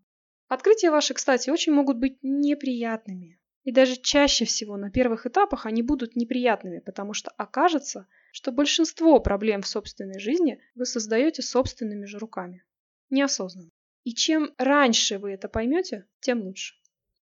Открытия 0.48 0.90
ваши, 0.90 1.14
кстати, 1.14 1.48
очень 1.48 1.72
могут 1.72 1.96
быть 1.96 2.18
неприятными. 2.20 3.40
И 3.64 3.72
даже 3.72 3.96
чаще 3.96 4.44
всего 4.44 4.76
на 4.76 4.90
первых 4.90 5.24
этапах 5.24 5.64
они 5.64 5.82
будут 5.82 6.14
неприятными, 6.14 6.80
потому 6.80 7.14
что 7.14 7.30
окажется, 7.38 8.06
что 8.32 8.52
большинство 8.52 9.18
проблем 9.18 9.62
в 9.62 9.68
собственной 9.68 10.18
жизни 10.18 10.60
вы 10.74 10.84
создаете 10.84 11.40
собственными 11.40 12.04
же 12.04 12.18
руками. 12.18 12.64
Неосознанно. 13.08 13.70
И 14.04 14.14
чем 14.14 14.52
раньше 14.58 15.18
вы 15.18 15.32
это 15.32 15.48
поймете, 15.48 16.06
тем 16.20 16.42
лучше. 16.42 16.74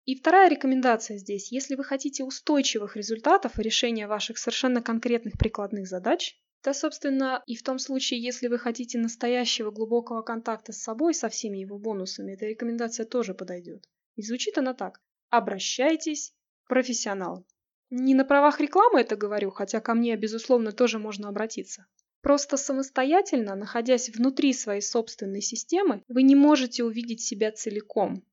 И 0.05 0.15
вторая 0.15 0.49
рекомендация 0.49 1.17
здесь. 1.17 1.51
Если 1.51 1.75
вы 1.75 1.83
хотите 1.83 2.23
устойчивых 2.23 2.95
результатов 2.95 3.59
и 3.59 3.61
решения 3.61 4.07
ваших 4.07 4.37
совершенно 4.37 4.81
конкретных 4.81 5.37
прикладных 5.37 5.87
задач, 5.87 6.35
то, 6.61 6.73
собственно, 6.73 7.43
и 7.45 7.55
в 7.55 7.63
том 7.63 7.79
случае, 7.79 8.21
если 8.21 8.47
вы 8.47 8.57
хотите 8.57 8.97
настоящего 8.97 9.71
глубокого 9.71 10.21
контакта 10.21 10.73
с 10.73 10.81
собой 10.81 11.13
со 11.13 11.29
всеми 11.29 11.57
его 11.59 11.77
бонусами, 11.77 12.33
эта 12.33 12.45
рекомендация 12.45 13.05
тоже 13.05 13.33
подойдет. 13.33 13.87
И 14.15 14.21
звучит 14.21 14.57
она 14.57 14.73
так. 14.73 15.01
Обращайтесь 15.29 16.33
к 16.63 16.69
профессионалам. 16.69 17.45
Не 17.89 18.15
на 18.15 18.25
правах 18.25 18.59
рекламы 18.59 19.01
это 19.01 19.15
говорю, 19.15 19.49
хотя 19.51 19.81
ко 19.81 19.93
мне, 19.93 20.15
безусловно, 20.15 20.71
тоже 20.71 20.99
можно 20.99 21.29
обратиться. 21.29 21.87
Просто 22.21 22.57
самостоятельно, 22.57 23.55
находясь 23.55 24.09
внутри 24.09 24.53
своей 24.53 24.81
собственной 24.81 25.41
системы, 25.41 26.03
вы 26.07 26.21
не 26.23 26.35
можете 26.35 26.83
увидеть 26.83 27.21
себя 27.21 27.51
целиком. 27.51 28.23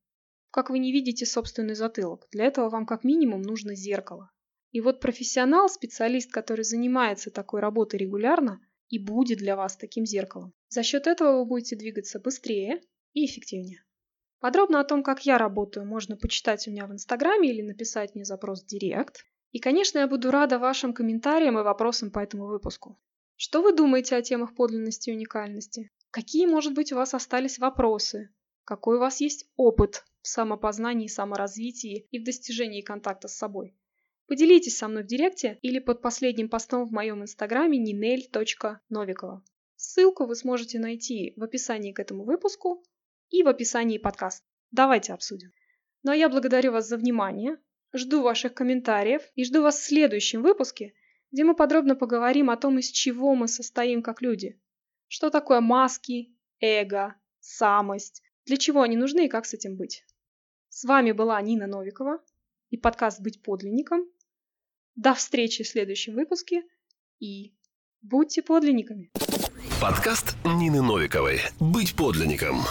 Как 0.51 0.69
вы 0.69 0.79
не 0.79 0.91
видите 0.91 1.25
собственный 1.25 1.75
затылок. 1.75 2.27
Для 2.31 2.45
этого 2.45 2.69
вам 2.69 2.85
как 2.85 3.03
минимум 3.03 3.41
нужно 3.41 3.75
зеркало. 3.75 4.31
И 4.71 4.81
вот 4.81 4.99
профессионал, 4.99 5.69
специалист, 5.69 6.31
который 6.31 6.63
занимается 6.63 7.31
такой 7.31 7.61
работой 7.61 7.97
регулярно, 7.97 8.61
и 8.89 8.99
будет 8.99 9.39
для 9.39 9.55
вас 9.55 9.75
таким 9.75 10.05
зеркалом. 10.05 10.53
За 10.67 10.83
счет 10.83 11.07
этого 11.07 11.39
вы 11.39 11.45
будете 11.45 11.75
двигаться 11.75 12.19
быстрее 12.19 12.81
и 13.13 13.25
эффективнее. 13.25 13.83
Подробно 14.39 14.79
о 14.79 14.83
том, 14.85 15.03
как 15.03 15.25
я 15.25 15.37
работаю, 15.37 15.85
можно 15.85 16.15
почитать 16.15 16.67
у 16.67 16.71
меня 16.71 16.87
в 16.87 16.93
Инстаграме 16.93 17.49
или 17.49 17.61
написать 17.61 18.15
мне 18.15 18.23
запрос 18.23 18.63
в 18.63 18.67
Директ. 18.67 19.25
И, 19.51 19.59
конечно, 19.59 19.99
я 19.99 20.07
буду 20.07 20.31
рада 20.31 20.59
вашим 20.59 20.93
комментариям 20.93 21.57
и 21.59 21.63
вопросам 21.63 22.11
по 22.11 22.19
этому 22.19 22.45
выпуску. 22.45 22.99
Что 23.41 23.61
вы 23.61 23.71
думаете 23.71 24.17
о 24.17 24.21
темах 24.21 24.53
подлинности 24.53 25.09
и 25.09 25.13
уникальности? 25.13 25.91
Какие, 26.11 26.45
может 26.45 26.73
быть, 26.73 26.91
у 26.91 26.97
вас 26.97 27.13
остались 27.13 27.57
вопросы? 27.57 28.33
Какой 28.65 28.97
у 28.97 28.99
вас 28.99 29.21
есть 29.21 29.45
опыт 29.55 30.03
в 30.21 30.27
самопознании, 30.27 31.07
саморазвитии 31.07 32.05
и 32.11 32.19
в 32.19 32.25
достижении 32.25 32.81
контакта 32.81 33.29
с 33.29 33.37
собой? 33.37 33.77
Поделитесь 34.27 34.75
со 34.77 34.89
мной 34.89 35.03
в 35.03 35.07
директе 35.07 35.57
или 35.61 35.79
под 35.79 36.01
последним 36.01 36.49
постом 36.49 36.85
в 36.85 36.91
моем 36.91 37.21
инстаграме 37.21 37.79
ninel.novikova. 37.79 39.39
Ссылку 39.77 40.25
вы 40.25 40.35
сможете 40.35 40.77
найти 40.77 41.31
в 41.37 41.43
описании 41.45 41.93
к 41.93 41.99
этому 41.99 42.25
выпуску 42.25 42.83
и 43.29 43.43
в 43.43 43.47
описании 43.47 43.99
подкаста. 43.99 44.45
Давайте 44.71 45.13
обсудим. 45.13 45.53
Ну 46.03 46.11
а 46.11 46.15
я 46.17 46.27
благодарю 46.27 46.73
вас 46.73 46.89
за 46.89 46.97
внимание, 46.97 47.55
жду 47.93 48.21
ваших 48.21 48.53
комментариев 48.53 49.21
и 49.35 49.45
жду 49.45 49.61
вас 49.61 49.79
в 49.79 49.85
следующем 49.85 50.41
выпуске– 50.41 50.91
где 51.31 51.43
мы 51.43 51.55
подробно 51.55 51.95
поговорим 51.95 52.49
о 52.49 52.57
том, 52.57 52.79
из 52.79 52.89
чего 52.89 53.35
мы 53.35 53.47
состоим 53.47 54.01
как 54.01 54.21
люди. 54.21 54.59
Что 55.07 55.29
такое 55.29 55.61
маски, 55.61 56.35
эго, 56.59 57.15
самость, 57.39 58.21
для 58.45 58.57
чего 58.57 58.81
они 58.81 58.95
нужны 58.95 59.25
и 59.25 59.29
как 59.29 59.45
с 59.45 59.53
этим 59.53 59.75
быть. 59.75 60.05
С 60.69 60.83
вами 60.83 61.11
была 61.11 61.41
Нина 61.41 61.67
Новикова 61.67 62.23
и 62.69 62.77
подкаст 62.77 63.21
«Быть 63.21 63.41
подлинником». 63.41 64.05
До 64.95 65.13
встречи 65.13 65.63
в 65.63 65.67
следующем 65.67 66.15
выпуске 66.15 66.63
и 67.19 67.55
будьте 68.01 68.41
подлинниками. 68.41 69.11
Подкаст 69.81 70.35
Нины 70.45 70.81
Новиковой 70.81 71.39
«Быть 71.59 71.95
подлинником». 71.95 72.61